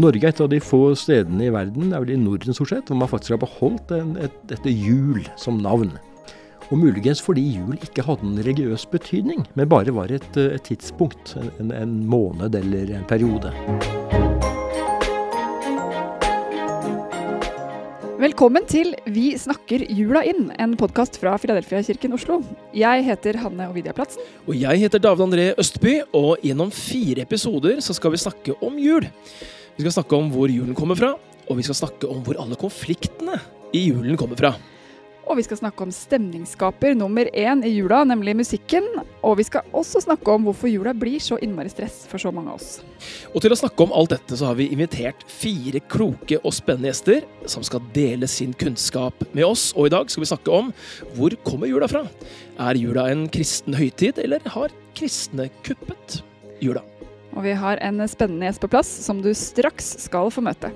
Norge 0.00 0.24
er 0.24 0.32
et 0.32 0.38
av 0.40 0.48
de 0.48 0.60
få 0.64 0.94
stedene 0.96 1.44
i 1.44 1.52
verden, 1.52 1.90
det 1.90 1.96
er 1.98 2.04
vel 2.06 2.14
i 2.14 2.20
Norden 2.22 2.56
stort 2.56 2.70
sett, 2.72 2.88
hvor 2.88 2.96
man 3.02 3.10
faktisk 3.10 3.34
har 3.34 3.42
beholdt 3.42 3.90
en, 3.92 4.14
et, 4.22 4.36
dette 4.48 4.72
jul 4.72 5.26
som 5.36 5.58
navn. 5.60 5.90
Og 6.70 6.78
muligens 6.80 7.20
fordi 7.20 7.42
jul 7.58 7.76
ikke 7.76 8.06
hadde 8.06 8.24
en 8.24 8.38
religiøs 8.40 8.86
betydning, 8.88 9.44
men 9.58 9.68
bare 9.68 9.92
var 9.92 10.12
et, 10.14 10.30
et 10.40 10.64
tidspunkt, 10.64 11.34
en, 11.36 11.74
en 11.76 11.98
måned 12.08 12.56
eller 12.56 12.94
en 12.96 13.04
periode. 13.10 13.52
Velkommen 18.20 18.64
til 18.68 18.94
Vi 19.12 19.34
snakker 19.40 19.84
jula 19.84 20.24
inn, 20.28 20.48
en 20.60 20.80
podkast 20.80 21.20
fra 21.20 21.36
Filadelfia-kirken 21.40 22.16
Oslo. 22.16 22.40
Jeg 22.76 23.04
heter 23.04 23.42
Hanne 23.44 23.68
Ovidia 23.68 23.92
Platsen. 23.96 24.24
Og 24.48 24.56
jeg 24.56 24.80
heter 24.86 25.02
David 25.02 25.28
André 25.28 25.46
Østby, 25.60 25.98
og 26.16 26.40
gjennom 26.44 26.72
fire 26.72 27.28
episoder 27.28 27.80
så 27.84 27.96
skal 27.96 28.16
vi 28.16 28.24
snakke 28.24 28.60
om 28.64 28.80
jul. 28.80 29.08
Vi 29.80 29.86
skal 29.86 30.02
snakke 30.02 30.16
om 30.20 30.26
hvor 30.28 30.50
julen 30.52 30.76
kommer 30.76 30.98
fra, 30.98 31.14
og 31.48 31.56
vi 31.56 31.64
skal 31.64 31.78
snakke 31.78 32.08
om 32.12 32.18
hvor 32.20 32.36
alle 32.36 32.56
konfliktene 32.60 33.38
i 33.72 33.86
julen 33.86 34.18
kommer 34.20 34.36
fra. 34.36 34.50
Og 35.24 35.38
vi 35.38 35.44
skal 35.46 35.56
snakke 35.56 35.86
om 35.86 35.94
stemningsskaper 35.94 36.92
nummer 36.98 37.30
én 37.32 37.62
i 37.64 37.70
jula, 37.72 38.02
nemlig 38.04 38.34
musikken. 38.36 38.84
Og 39.24 39.38
vi 39.38 39.46
skal 39.48 39.64
også 39.72 40.02
snakke 40.04 40.34
om 40.34 40.44
hvorfor 40.44 40.68
jula 40.68 40.92
blir 40.92 41.16
så 41.24 41.38
innmari 41.40 41.72
stress 41.72 42.02
for 42.10 42.20
så 42.20 42.28
mange 42.34 42.52
av 42.52 42.60
oss. 42.60 42.82
Og 43.32 43.40
til 43.40 43.56
å 43.56 43.60
snakke 43.62 43.86
om 43.86 43.96
alt 43.96 44.12
dette, 44.12 44.36
så 44.36 44.50
har 44.50 44.60
vi 44.60 44.68
invitert 44.74 45.24
fire 45.32 45.80
kloke 45.88 46.42
og 46.42 46.52
spennende 46.52 46.92
gjester 46.92 47.24
som 47.48 47.64
skal 47.64 47.88
dele 47.96 48.28
sin 48.28 48.52
kunnskap 48.52 49.24
med 49.32 49.48
oss. 49.48 49.70
Og 49.78 49.88
i 49.88 49.96
dag 49.96 50.12
skal 50.12 50.26
vi 50.26 50.32
snakke 50.34 50.60
om 50.60 50.74
hvor 51.16 51.40
kommer 51.48 51.72
jula 51.72 51.88
fra? 51.88 52.04
Er 52.60 52.84
jula 52.84 53.08
en 53.08 53.30
kristen 53.32 53.80
høytid, 53.80 54.20
eller 54.20 54.44
har 54.44 54.76
kristne 54.92 55.48
kuppet 55.64 56.20
jula? 56.60 56.84
Og 57.36 57.44
vi 57.46 57.54
har 57.56 57.80
en 57.84 58.02
spennende 58.10 58.48
gjest 58.48 58.62
på 58.62 58.70
plass 58.72 58.90
som 59.04 59.20
du 59.22 59.30
straks 59.36 59.94
skal 60.04 60.32
få 60.34 60.42
møte. 60.44 60.72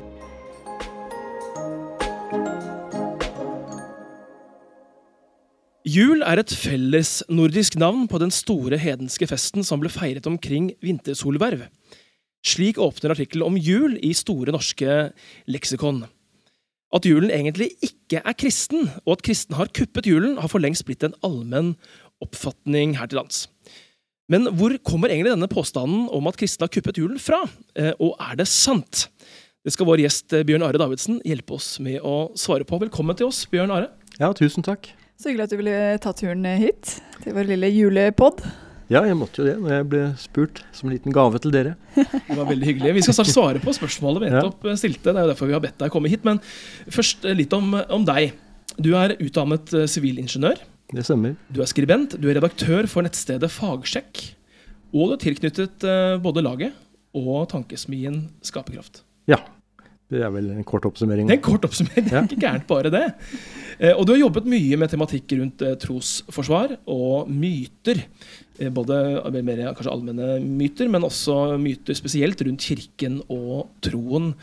Jul 5.84 6.24
er 6.24 6.40
et 6.40 6.52
fellesnordisk 6.56 7.76
navn 7.76 8.06
på 8.08 8.16
den 8.22 8.32
store 8.32 8.78
hedenske 8.80 9.28
festen 9.28 9.66
som 9.66 9.82
ble 9.82 9.90
feiret 9.92 10.24
omkring 10.26 10.70
vintersolverv. 10.82 11.66
Slik 12.44 12.80
åpner 12.80 13.12
artikkelen 13.12 13.44
om 13.46 13.58
jul 13.60 13.98
i 14.00 14.14
Store 14.16 14.52
norske 14.52 14.96
leksikon. 15.44 16.02
At 16.94 17.04
julen 17.08 17.32
egentlig 17.32 17.70
ikke 17.84 18.22
er 18.24 18.36
kristen, 18.38 18.88
og 19.04 19.18
at 19.18 19.24
kristen 19.28 19.58
har 19.58 19.72
kuppet 19.76 20.08
julen, 20.08 20.38
har 20.38 20.48
for 20.48 20.62
lengst 20.62 20.86
blitt 20.88 21.04
en 21.04 21.16
allmenn 21.26 21.74
oppfatning 22.24 22.96
her 23.00 23.10
til 23.10 23.20
lands. 23.20 23.44
Men 24.32 24.48
hvor 24.56 24.72
kommer 24.88 25.12
egentlig 25.12 25.34
denne 25.34 25.50
påstanden 25.52 26.06
om 26.16 26.28
at 26.30 26.38
kristne 26.40 26.64
har 26.64 26.72
kuppet 26.72 26.96
julen 26.96 27.20
fra, 27.20 27.42
eh, 27.76 27.92
og 28.00 28.16
er 28.16 28.38
det 28.40 28.46
sant? 28.48 29.08
Det 29.64 29.72
skal 29.74 29.88
vår 29.88 30.00
gjest 30.00 30.32
eh, 30.32 30.44
Bjørn 30.48 30.64
Are 30.64 30.80
Davidsen 30.80 31.18
hjelpe 31.28 31.58
oss 31.58 31.74
med 31.84 32.00
å 32.00 32.30
svare 32.40 32.64
på. 32.64 32.78
Velkommen 32.80 33.18
til 33.20 33.28
oss, 33.28 33.42
Bjørn 33.52 33.74
Are. 33.74 33.90
Ja, 34.16 34.32
tusen 34.36 34.64
takk. 34.64 34.88
Så 35.20 35.28
hyggelig 35.28 35.44
at 35.44 35.52
du 35.52 35.58
ville 35.60 35.76
ta 36.00 36.14
turen 36.16 36.48
hit 36.56 36.96
til 37.20 37.36
vår 37.36 37.52
lille 37.52 37.68
julepod. 37.74 38.40
Ja, 38.88 39.04
jeg 39.04 39.16
måtte 39.16 39.42
jo 39.42 39.48
det 39.48 39.58
når 39.60 39.76
jeg 39.76 39.90
ble 39.92 40.02
spurt 40.20 40.64
som 40.76 40.88
en 40.88 40.96
liten 40.96 41.12
gave 41.12 41.40
til 41.40 41.52
dere. 41.52 41.76
Det 42.28 42.36
var 42.36 42.48
veldig 42.48 42.68
hyggelig. 42.68 42.96
Vi 42.96 43.04
skal 43.04 43.20
snart 43.20 43.32
svare 43.32 43.60
på 43.60 43.76
spørsmålet 43.76 44.24
vi 44.24 44.32
nettopp 44.32 44.68
stilte. 44.80 45.12
Det 45.12 45.18
er 45.20 45.24
jo 45.24 45.32
derfor 45.34 45.52
vi 45.52 45.56
har 45.56 45.64
bedt 45.64 45.80
deg 45.80 45.92
komme 45.92 46.12
hit. 46.12 46.24
Men 46.24 46.40
først 46.92 47.24
litt 47.36 47.52
om, 47.56 47.72
om 47.92 48.04
deg. 48.08 48.36
Du 48.80 48.92
er 48.96 49.16
utdannet 49.20 49.72
sivilingeniør. 49.88 50.60
Det 50.92 51.04
stemmer. 51.06 51.38
Du 51.48 51.62
er 51.64 51.70
skribent, 51.70 52.18
du 52.20 52.28
er 52.28 52.38
redaktør 52.38 52.88
for 52.90 53.06
nettstedet 53.06 53.50
Fagsjekk. 53.52 54.22
Og 54.94 55.10
du 55.10 55.16
er 55.16 55.22
tilknyttet 55.24 55.86
både 56.22 56.44
laget 56.44 56.76
og 57.14 57.48
tankesmien 57.50 58.26
Skaperkraft. 58.44 59.02
Ja. 59.30 59.40
Det 60.12 60.20
er 60.20 60.28
vel 60.30 60.50
en 60.52 60.66
kort 60.68 60.84
oppsummering. 60.84 61.26
Det 61.26 61.32
er 61.32 61.40
en 61.40 61.46
kort 61.46 61.64
oppsummering, 61.64 62.04
det 62.10 62.12
er 62.12 62.26
ikke 62.28 62.42
gærent 62.42 62.66
bare 62.68 62.90
det. 62.92 63.06
Og 63.96 64.04
du 64.04 64.12
har 64.12 64.20
jobbet 64.20 64.46
mye 64.52 64.76
med 64.78 64.92
tematikk 64.92 65.32
rundt 65.40 65.64
trosforsvar 65.82 66.76
og 66.92 67.30
myter. 67.32 68.04
Både 68.76 68.98
mer 69.40 69.62
kanskje 69.72 69.90
allmenne 69.90 70.36
myter, 70.44 70.90
men 70.92 71.08
også 71.08 71.56
myter 71.58 71.96
spesielt 71.98 72.44
rundt 72.44 72.68
kirken 72.68 73.22
og 73.32 73.72
troen. 73.82 74.34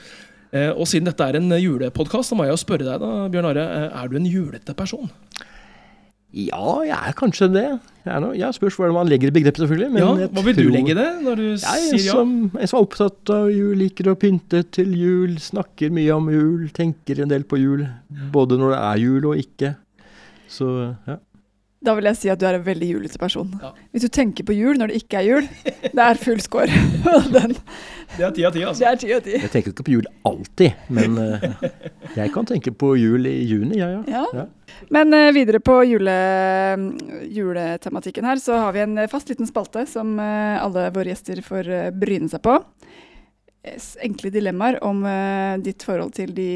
Og 0.51 0.83
siden 0.89 1.07
dette 1.07 1.29
er 1.29 1.37
en 1.39 1.53
julepodkast, 1.55 2.33
så 2.33 2.35
må 2.35 2.49
jeg 2.49 2.57
jo 2.57 2.63
spørre 2.65 2.89
deg, 2.89 3.05
da, 3.05 3.29
Bjørn 3.31 3.51
Are, 3.53 3.67
er 4.01 4.11
du 4.11 4.17
en 4.19 4.27
julete 4.27 4.75
person? 4.75 5.13
Ja, 6.31 6.67
jeg 6.87 6.95
er 6.95 7.15
kanskje 7.19 7.49
det. 7.51 7.65
Jeg, 8.05 8.11
er 8.15 8.21
noe, 8.23 8.35
jeg 8.39 8.55
spørs 8.55 8.77
hvordan 8.79 8.95
man 8.95 9.09
legger 9.11 9.33
begrepet, 9.35 9.59
selvfølgelig. 9.65 9.99
ja, 9.99 10.27
Hva 10.31 10.43
vil 10.45 10.55
tror, 10.55 10.69
du 10.69 10.75
legge 10.77 10.95
det, 10.95 11.07
når 11.25 11.41
du 11.41 11.43
jeg 11.49 11.59
sier 11.59 12.05
ja? 12.05 12.13
Som, 12.15 12.31
jeg 12.55 12.71
som 12.71 12.79
er 12.79 12.85
opptatt 12.87 13.33
av 13.35 13.49
jul, 13.51 13.73
liker 13.81 14.09
å 14.13 14.15
pynte 14.19 14.61
til 14.71 14.93
jul, 14.95 15.35
snakker 15.43 15.91
mye 15.93 16.15
om 16.15 16.29
jul, 16.31 16.69
tenker 16.75 17.19
en 17.21 17.33
del 17.33 17.43
på 17.43 17.59
jul. 17.59 17.83
Både 18.31 18.57
når 18.61 18.73
det 18.73 18.79
er 18.79 19.03
jul 19.03 19.27
og 19.33 19.43
ikke. 19.43 19.73
Så, 20.51 20.71
ja. 21.09 21.19
Da 21.81 21.95
vil 21.97 22.05
jeg 22.11 22.17
si 22.19 22.29
at 22.29 22.37
du 22.37 22.43
er 22.45 22.59
en 22.59 22.65
veldig 22.65 22.87
julete 22.91 23.17
person. 23.17 23.47
Ja. 23.57 23.71
Hvis 23.89 24.03
du 24.05 24.11
tenker 24.13 24.45
på 24.45 24.53
jul 24.53 24.77
når 24.77 24.91
det 24.91 24.99
ikke 25.01 25.17
er 25.17 25.25
jul, 25.25 25.47
det 25.65 26.03
er 26.03 26.19
full 26.21 26.41
score. 26.43 26.69
Den, 27.35 27.55
det 28.17 28.25
er 28.27 28.35
ti 28.35 28.45
av 28.45 28.53
ti, 28.53 28.61
altså. 28.61 28.83
Det 28.83 28.89
er 28.91 28.99
ti 29.01 29.09
av 29.15 29.23
ti. 29.25 29.33
Jeg 29.39 29.49
tenker 29.49 29.73
ikke 29.73 29.85
på 29.87 29.95
jul 29.95 30.09
alltid, 30.29 30.83
men 30.93 31.17
uh, 31.17 31.41
jeg 32.19 32.33
kan 32.35 32.45
tenke 32.51 32.73
på 32.77 32.91
jul 33.01 33.25
i 33.25 33.33
juni, 33.49 33.79
ja, 33.79 33.87
ja. 33.95 34.03
ja. 34.13 34.21
ja. 34.43 34.75
Men 34.93 35.15
uh, 35.17 35.31
videre 35.33 35.57
på 35.63 35.79
jule, 35.89 36.13
juletematikken 37.33 38.29
her, 38.29 38.43
så 38.43 38.61
har 38.61 38.77
vi 38.77 38.85
en 38.85 39.01
fast 39.09 39.33
liten 39.33 39.49
spalte 39.49 39.87
som 39.89 40.13
uh, 40.21 40.61
alle 40.61 40.85
våre 40.93 41.15
gjester 41.15 41.41
får 41.45 41.71
bryne 41.97 42.29
seg 42.29 42.45
på. 42.45 42.59
Enkle 44.05 44.29
dilemmaer 44.33 44.79
om 44.85 45.03
ditt 45.61 45.83
forhold 45.85 46.15
til 46.17 46.31
de 46.33 46.49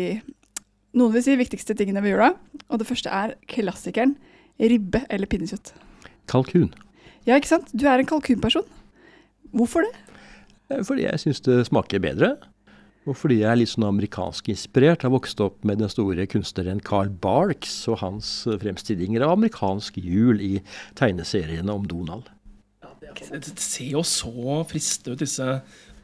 noen 0.95 1.11
vil 1.11 1.25
si 1.25 1.35
viktigste 1.37 1.75
tingene 1.77 2.01
ved 2.01 2.15
jula. 2.15 2.31
Og 2.69 2.79
det 2.79 2.87
første 2.87 3.11
er 3.11 3.35
klassikeren. 3.51 4.15
Ribbe 4.61 5.03
eller 5.11 5.29
pinnekjøtt? 5.29 5.73
Kalkun. 6.31 6.71
Ja, 7.25 7.37
ikke 7.37 7.51
sant? 7.55 7.71
Du 7.73 7.87
er 7.89 8.01
en 8.01 8.09
kalkunperson. 8.09 8.67
Hvorfor 9.55 9.85
det? 9.85 9.93
Fordi 10.85 11.05
jeg 11.05 11.21
syns 11.21 11.41
det 11.45 11.63
smaker 11.69 12.01
bedre. 12.01 12.35
Og 13.05 13.13
fordi 13.19 13.41
jeg 13.43 13.49
er 13.51 13.59
litt 13.59 13.69
sånn 13.69 13.85
amerikansk 13.85 14.47
inspirert. 14.49 15.03
Jeg 15.03 15.09
har 15.09 15.13
vokst 15.13 15.41
opp 15.43 15.59
med 15.67 15.77
den 15.81 15.91
store 15.91 16.25
kunstneren 16.29 16.81
Carl 16.81 17.11
Barks 17.21 17.73
og 17.91 17.99
hans 18.01 18.29
fremstillinger 18.49 19.25
av 19.25 19.35
amerikansk 19.35 19.99
jul 20.01 20.41
i 20.41 20.55
tegneseriene 20.97 21.69
om 21.73 21.85
Donald. 21.89 22.31
Ja, 22.81 22.89
det, 23.03 23.43
det 23.45 23.61
ser 23.61 23.91
jo 23.93 24.01
så 24.09 24.63
fristende 24.69 25.13
ut, 25.13 25.21
disse 25.21 25.59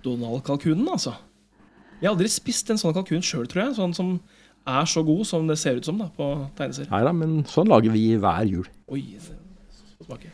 Donald-kalkunene, 0.06 0.94
altså. 0.94 1.16
Jeg 2.02 2.10
har 2.10 2.16
aldri 2.16 2.30
spist 2.34 2.70
en 2.74 2.80
sånn 2.82 2.94
kalkun 2.98 3.26
sjøl, 3.26 3.50
tror 3.50 3.64
jeg. 3.64 3.76
Sånn 3.78 3.98
som 3.98 4.14
er 4.68 4.86
så 4.90 5.04
god 5.06 5.26
som 5.28 5.48
det 5.50 5.58
ser 5.60 5.80
ut 5.80 5.88
som 5.88 5.98
da, 6.02 6.10
på 6.16 6.28
tegneserier. 6.58 6.92
Nei 6.92 7.04
da, 7.08 7.14
men 7.16 7.42
sånn 7.50 7.70
lager 7.72 7.94
vi 7.94 8.04
hver 8.22 8.46
jul. 8.50 8.68
Oi, 8.92 9.04
smake. 10.06 10.32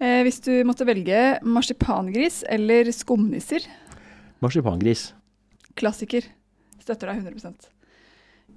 Eh, 0.00 0.20
hvis 0.24 0.40
du 0.44 0.52
måtte 0.64 0.86
velge 0.88 1.40
marsipangris 1.44 2.40
eller 2.48 2.88
skumnisser? 2.94 3.66
Marsipangris. 4.40 5.10
Klassiker. 5.76 6.24
Støtter 6.80 7.10
deg 7.12 7.20
100% 7.20 7.68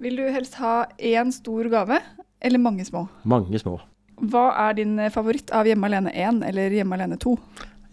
Vil 0.00 0.16
du 0.16 0.24
helst 0.32 0.56
ha 0.58 0.86
én 0.96 1.28
stor 1.34 1.68
gave 1.70 1.98
eller 2.40 2.62
mange 2.62 2.86
små? 2.88 3.04
Mange 3.28 3.60
små. 3.60 3.76
Hva 4.24 4.46
er 4.68 4.78
din 4.78 4.96
favoritt 5.12 5.52
av 5.54 5.68
Hjemme 5.68 5.90
alene 5.90 6.12
1 6.14 6.40
eller 6.48 6.72
Hjemme 6.72 6.96
alene 6.96 7.18
2? 7.20 7.34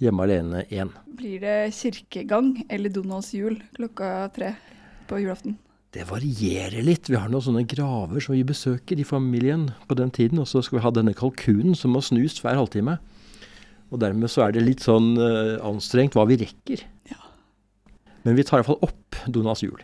Hjemme 0.02 0.26
alene 0.26 0.64
1. 0.70 0.96
Blir 1.18 1.44
det 1.44 1.58
kirkegang 1.78 2.54
eller 2.70 2.94
Donalds 2.94 3.34
jul 3.36 3.60
klokka 3.76 4.32
tre 4.34 4.54
på 5.10 5.20
julaften? 5.22 5.58
Det 5.92 6.06
varierer 6.08 6.86
litt. 6.88 7.10
Vi 7.12 7.20
har 7.20 7.28
noen 7.28 7.44
sånne 7.44 7.66
graver 7.68 8.24
som 8.24 8.36
vi 8.38 8.46
besøker 8.48 9.00
i 9.00 9.08
familien 9.08 9.68
på 9.90 9.98
den 10.00 10.12
tiden. 10.16 10.40
Og 10.40 10.48
så 10.48 10.62
skal 10.64 10.80
vi 10.80 10.86
ha 10.86 10.92
denne 10.96 11.16
kalkunen 11.18 11.76
som 11.76 11.92
må 11.92 12.00
snus 12.06 12.38
hver 12.40 12.56
halvtime. 12.56 12.96
Og 13.92 14.00
dermed 14.00 14.32
så 14.32 14.46
er 14.46 14.56
det 14.56 14.64
litt 14.64 14.86
sånn 14.86 15.18
uh, 15.20 15.60
anstrengt 15.68 16.16
hva 16.16 16.24
vi 16.30 16.40
rekker. 16.40 16.86
Ja. 17.12 17.20
Men 18.24 18.40
vi 18.40 18.48
tar 18.48 18.62
iallfall 18.62 18.80
opp 18.88 19.20
Donas 19.28 19.66
jul. 19.66 19.84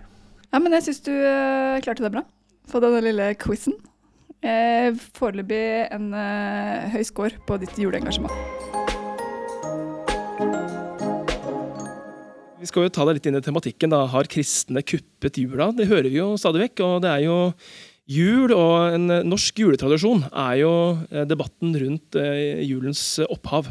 Ja, 0.53 0.61
men 0.63 0.71
jeg 0.77 0.87
syns 0.87 1.03
du 1.03 1.11
uh, 1.11 1.75
klarte 1.83 2.07
det 2.07 2.13
bra 2.15 2.23
på 2.71 2.83
denne 2.83 3.03
lille 3.03 3.33
quizen. 3.43 3.75
Eh, 4.45 4.93
Foreløpig 5.17 5.91
en 5.91 6.11
uh, 6.15 6.87
høy 6.93 7.03
score 7.07 7.35
på 7.49 7.59
ditt 7.59 7.75
juleengasjement. 7.81 8.31
Vi 12.57 12.65
skal 12.65 12.87
jo 12.87 12.89
ta 12.93 13.03
deg 13.05 13.19
litt 13.19 13.27
inn 13.29 13.37
i 13.37 13.43
tematikken. 13.45 13.91
da. 13.93 14.07
Har 14.09 14.29
kristne 14.31 14.81
kuppet 14.81 15.37
jula? 15.37 15.69
Det 15.77 15.85
hører 15.89 16.09
vi 16.09 16.17
jo 16.17 16.31
stadig 16.41 16.63
vekk. 16.63 16.81
Og 16.85 17.01
det 17.03 17.11
er 17.11 17.25
jo 17.27 17.37
jul, 18.09 18.53
og 18.55 18.95
en 18.95 19.11
norsk 19.29 19.59
juletradisjon 19.61 20.23
er 20.31 20.55
jo 20.63 20.71
debatten 21.29 21.75
rundt 21.77 22.17
julens 22.65 23.19
opphav. 23.27 23.69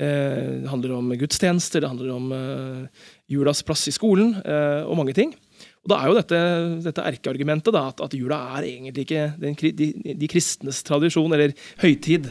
Det 0.00 0.70
handler 0.70 0.94
om 0.96 1.12
gudstjenester, 1.12 1.82
det 1.82 1.90
handler 1.90 2.14
om 2.14 2.30
julas 3.28 3.60
plass 3.68 3.84
i 3.90 3.92
skolen 3.92 4.32
og 4.40 4.96
mange 4.96 5.12
ting. 5.18 5.34
Og 5.84 5.92
da 5.92 5.98
er 6.00 6.08
jo 6.08 6.16
dette, 6.16 6.40
dette 6.86 7.04
erkeargumentet 7.04 7.74
da, 7.76 7.84
at, 7.92 8.16
jula 8.16 8.38
er 8.56 8.70
egentlig 8.70 9.04
ikke 9.04 9.26
den, 9.40 9.58
de, 9.76 9.92
de, 10.08 10.30
kristnes 10.30 10.80
tradisjon 10.88 11.36
eller 11.36 11.52
høytid. 11.82 12.30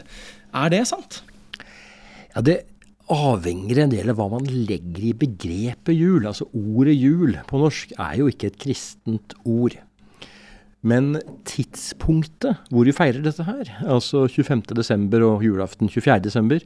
Er 0.50 0.74
det 0.74 0.82
sant? 0.90 1.22
Ja, 2.34 2.42
det 2.42 2.58
avhenger 3.10 3.84
en 3.84 3.92
del 3.92 4.12
av 4.12 4.20
hva 4.20 4.30
man 4.36 4.46
legger 4.48 5.04
i 5.10 5.14
begrepet 5.18 5.96
jul. 5.96 6.28
Altså 6.30 6.48
ordet 6.54 6.96
jul 6.96 7.38
på 7.50 7.62
norsk 7.62 7.94
er 7.98 8.20
jo 8.22 8.30
ikke 8.32 8.52
et 8.52 8.60
kristent 8.62 9.36
ord. 9.44 9.78
Men 10.86 11.18
tidspunktet 11.48 12.72
hvor 12.72 12.88
vi 12.88 12.96
feirer 12.96 13.24
dette 13.26 13.44
her, 13.44 13.74
altså 13.84 14.28
25.12. 14.32 15.10
og 15.26 15.44
julaften 15.44 15.92
24.12., 15.92 16.62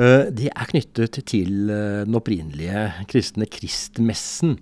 eh, 0.00 0.30
det 0.32 0.48
er 0.54 0.70
knyttet 0.70 1.20
til 1.28 1.68
eh, 1.68 2.06
den 2.06 2.16
opprinnelige 2.16 2.86
kristne 3.10 3.48
kristmessen. 3.50 4.56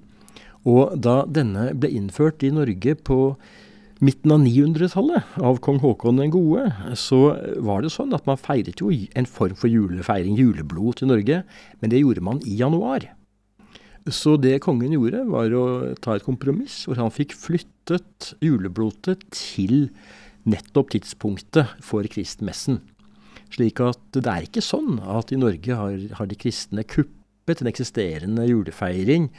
Og 0.66 0.98
da 0.98 1.22
denne 1.30 1.70
ble 1.78 1.92
innført 2.00 2.42
i 2.42 2.50
Norge 2.50 2.96
på 2.98 3.20
midten 4.04 4.32
av 4.34 4.42
900-tallet 4.44 5.38
av 5.42 5.58
kong 5.64 5.80
Haakon 5.82 6.20
den 6.20 6.32
gode, 6.34 6.68
så 6.98 7.34
var 7.64 7.82
det 7.82 7.92
sånn 7.94 8.14
at 8.16 8.26
man 8.28 8.40
feiret 8.40 8.82
jo 8.82 8.92
en 8.92 9.28
form 9.28 9.56
for 9.58 9.70
julefeiring, 9.70 10.36
juleblod, 10.38 11.00
til 11.00 11.10
Norge. 11.10 11.42
Men 11.80 11.92
det 11.92 12.02
gjorde 12.02 12.24
man 12.24 12.42
i 12.46 12.58
januar. 12.60 13.08
Så 14.08 14.36
det 14.40 14.60
kongen 14.64 14.94
gjorde, 14.94 15.24
var 15.28 15.52
å 15.52 15.64
ta 16.00 16.16
et 16.16 16.24
kompromiss 16.24 16.84
hvor 16.88 17.00
han 17.00 17.12
fikk 17.12 17.34
flyttet 17.36 18.32
juleblotet 18.44 19.26
til 19.34 19.90
nettopp 20.48 20.94
tidspunktet 20.94 21.76
for 21.84 22.06
kristmessen. 22.08 22.80
Slik 23.52 23.80
at 23.84 24.00
det 24.16 24.28
er 24.28 24.46
ikke 24.46 24.64
sånn 24.64 24.98
at 25.00 25.32
i 25.32 25.40
Norge 25.40 25.76
har, 25.76 25.98
har 26.20 26.28
de 26.28 26.38
kristne 26.38 26.84
kuppet 26.88 27.62
en 27.62 27.70
eksisterende 27.70 28.44
julefeiring 28.48 29.30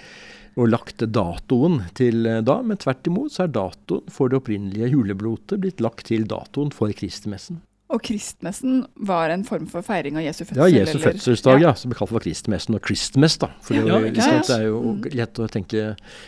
og 0.56 0.72
lagt 0.72 1.04
datoen 1.06 1.82
til 1.98 2.28
da, 2.46 2.60
men 2.66 2.80
tvert 2.82 3.10
imot 3.10 3.36
så 3.36 3.46
er 3.46 3.56
datoen 3.56 4.14
for 4.14 4.32
det 4.32 4.42
opprinnelige 4.42 4.92
juleblotet 4.94 5.62
blitt 5.62 5.84
lagt 5.84 6.08
til 6.10 6.28
datoen 6.30 6.74
for 6.76 6.94
kristmessen. 6.96 7.62
Og 7.90 8.04
kristmessen 8.06 8.84
var 9.10 9.32
en 9.34 9.42
form 9.48 9.66
for 9.70 9.82
feiring 9.86 10.20
av 10.20 10.22
Jesu 10.22 10.44
fødsel? 10.44 10.60
Ja, 10.62 10.84
Jesu 10.84 11.00
fødselsdag, 11.02 11.56
ja. 11.58 11.72
ja. 11.72 11.78
Som 11.78 11.90
blir 11.90 11.98
kalt 11.98 12.12
for 12.12 12.22
kristmessen 12.22 12.78
og 12.78 12.84
Christmas, 12.86 13.40
da. 13.42 13.50
For 13.66 13.74
det, 13.74 13.90
ja, 13.90 13.98
ja, 14.06 14.12
det, 14.46 14.58
er 14.60 14.68
jo 14.68 14.82
mm. 14.94 15.08
lett 15.18 15.42
å 15.42 15.48
tenke 15.50 15.86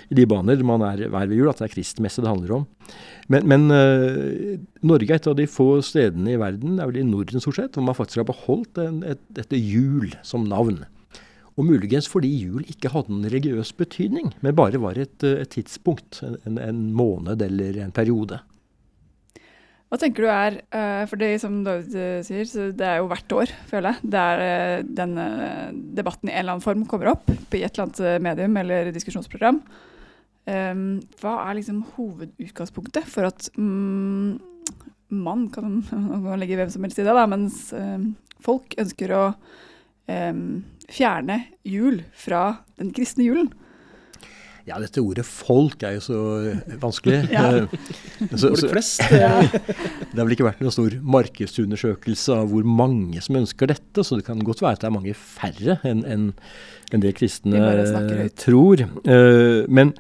i 0.10 0.18
de 0.18 0.26
baner 0.30 0.64
man 0.66 0.82
er 0.88 1.04
hver 1.06 1.30
ved 1.30 1.38
jul, 1.38 1.52
at 1.52 1.62
det 1.62 1.68
er 1.68 1.76
kristmesse 1.76 2.24
det 2.26 2.32
handler 2.32 2.56
om. 2.58 2.66
Men, 3.30 3.46
men 3.52 3.68
uh, 3.70 4.58
Norge 4.90 5.14
er 5.14 5.22
et 5.22 5.30
av 5.30 5.38
de 5.38 5.46
få 5.46 5.68
stedene 5.86 6.34
i 6.34 6.40
verden, 6.42 6.80
det 6.80 6.84
er 6.84 6.90
vel 6.96 7.04
i 7.04 7.06
Norden 7.12 7.46
stort 7.46 7.60
sett, 7.60 7.78
hvor 7.78 7.86
man 7.86 8.00
faktisk 8.00 8.24
har 8.24 8.30
beholdt 8.32 8.82
en, 8.82 9.04
et, 9.14 9.22
dette 9.38 9.62
jul 9.62 10.10
som 10.26 10.50
navn. 10.50 10.82
Og 11.60 11.68
muligens 11.68 12.08
fordi 12.08 12.30
jul 12.46 12.64
ikke 12.70 12.92
hadde 12.94 13.12
en 13.12 13.28
religiøs 13.28 13.74
betydning, 13.76 14.32
men 14.42 14.56
bare 14.56 14.80
var 14.82 15.00
et, 15.00 15.24
et 15.24 15.52
tidspunkt, 15.52 16.22
en, 16.24 16.58
en 16.62 16.82
måned 16.96 17.44
eller 17.44 17.82
en 17.84 17.94
periode. 17.96 18.40
Hva 19.92 20.00
tenker 20.00 20.24
du 20.24 20.30
er 20.32 20.56
uh, 20.72 21.04
For 21.12 21.20
det 21.20 21.34
som 21.44 21.58
David 21.66 21.96
uh, 22.00 22.22
sier, 22.24 22.72
det 22.80 22.86
er 22.88 23.02
jo 23.02 23.10
hvert 23.12 23.34
år, 23.36 23.52
føler 23.68 23.92
jeg, 23.92 24.12
der 24.14 24.86
denne 24.88 25.26
debatten 25.98 26.32
i 26.32 26.36
en 26.36 26.46
eller 26.46 26.56
annen 26.56 26.64
form 26.64 26.86
kommer 26.88 27.12
opp 27.12 27.28
på 27.28 27.60
et 27.60 27.68
eller 27.68 27.90
annet 27.90 28.24
medium 28.24 28.62
eller 28.62 28.94
diskusjonsprogram. 28.96 29.60
Um, 30.48 30.86
hva 31.22 31.36
er 31.44 31.60
liksom 31.60 31.84
hovedutgangspunktet 31.98 33.06
for 33.12 33.28
at 33.28 33.52
um, 33.60 34.40
man 35.12 35.50
kan, 35.52 35.82
legge 36.40 36.56
hvem 36.56 36.72
som 36.72 36.88
helst 36.88 37.04
i 37.04 37.06
det, 37.06 37.14
da, 37.14 37.28
mens 37.30 37.68
folk 38.42 38.74
ønsker 38.80 39.12
å 39.14 39.26
um, 40.08 40.62
fjerne 40.92 41.44
jul 41.68 42.02
fra 42.18 42.62
den 42.80 42.94
kristne 42.96 43.28
julen? 43.28 43.52
Ja, 44.68 44.78
dette 44.78 45.02
ordet 45.02 45.26
'folk' 45.26 45.84
er 45.88 45.96
jo 45.98 46.02
så 46.06 46.20
vanskelig. 46.80 47.24
ja. 47.34 47.46
Eh, 47.64 48.28
så, 48.36 48.54
så, 48.56 48.70
flest, 48.70 49.02
det 49.10 49.22
har 49.26 50.22
vel 50.22 50.36
ikke 50.36 50.46
vært 50.46 50.62
noen 50.62 50.76
stor 50.76 50.96
markedsundersøkelse 51.18 52.38
av 52.44 52.52
hvor 52.54 52.68
mange 52.68 53.24
som 53.26 53.40
ønsker 53.42 53.72
dette, 53.74 54.06
så 54.06 54.20
det 54.20 54.28
kan 54.28 54.44
godt 54.46 54.62
være 54.62 54.78
at 54.78 54.84
det 54.84 54.92
er 54.92 54.98
mange 55.00 55.16
færre 55.18 55.80
enn 55.88 56.06
en, 56.06 56.28
en 56.94 57.04
det 57.04 57.16
kristne 57.18 58.30
tror. 58.38 58.86
Uh, 59.08 59.66
men 59.68 59.96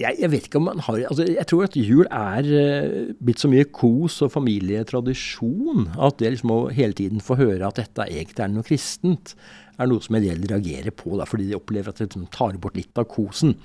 jeg, 0.00 0.16
jeg, 0.22 0.30
vet 0.32 0.48
ikke 0.48 0.60
om 0.60 0.68
man 0.70 0.82
har 0.86 1.00
altså 1.10 1.26
Jeg 1.28 1.46
tror 1.50 1.66
at 1.66 1.76
jul 1.76 2.06
er 2.08 2.46
uh, 2.48 3.14
blitt 3.20 3.42
så 3.42 3.50
mye 3.52 3.68
kos 3.68 4.20
og 4.24 4.32
familietradisjon 4.34 5.90
at 6.00 6.20
det 6.20 6.34
liksom 6.34 6.54
å 6.54 6.60
hele 6.74 6.96
tiden 6.96 7.24
få 7.24 7.36
høre 7.40 7.68
at 7.68 7.80
dette 7.80 8.08
egentlig 8.08 8.44
er 8.44 8.52
noe 8.54 8.66
kristent, 8.66 9.34
er 9.80 9.90
noe 9.90 10.04
som 10.04 10.16
en 10.16 10.24
del 10.24 10.44
reagerer 10.48 10.94
på, 10.96 11.14
da, 11.20 11.28
fordi 11.28 11.50
de 11.50 11.58
opplever 11.58 11.92
at 11.92 12.00
det 12.00 12.10
liksom 12.10 12.28
tar 12.32 12.58
bort 12.60 12.78
litt 12.78 13.00
av 13.00 13.08
kosen. 13.10 13.56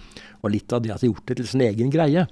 Og 0.44 0.52
litt 0.54 0.76
av 0.76 0.84
det 0.84 0.94
at 0.94 1.04
de 1.04 1.10
har 1.10 1.16
gjort 1.16 1.32
det 1.32 1.40
til 1.42 1.50
sin 1.50 1.64
egen 1.66 1.92
greie. 1.94 2.26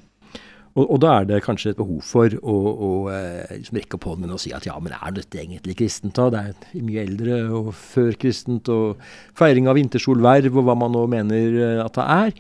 Og, 0.74 0.88
og, 0.88 0.96
da 1.04 1.12
er 1.20 1.28
det 1.30 1.44
kanskje 1.46 1.74
et 1.74 1.78
behov 1.78 2.00
for 2.06 2.34
å, 2.42 2.54
å 2.56 2.92
eh, 3.14 3.60
liksom 3.60 3.78
rekke 3.78 3.98
opp 4.00 4.08
hånden 4.10 4.34
og 4.34 4.42
si 4.42 4.54
at 4.58 4.66
ja, 4.66 4.74
men 4.82 4.96
er 4.96 5.14
dette 5.14 5.38
egentlig 5.38 5.76
kristent? 5.84 6.18
da? 6.18 6.30
Det 6.34 6.72
er 6.80 6.86
mye 6.88 7.04
eldre 7.04 7.42
og 7.60 7.70
førkristent, 7.78 8.72
og 8.74 9.04
feiring 9.38 9.70
av 9.70 9.78
vintersolverv 9.78 10.58
og 10.58 10.66
hva 10.66 10.78
man 10.80 10.96
nå 10.96 11.04
mener 11.14 11.60
eh, 11.60 11.84
at 11.84 12.00
det 12.00 12.08
er. 12.16 12.34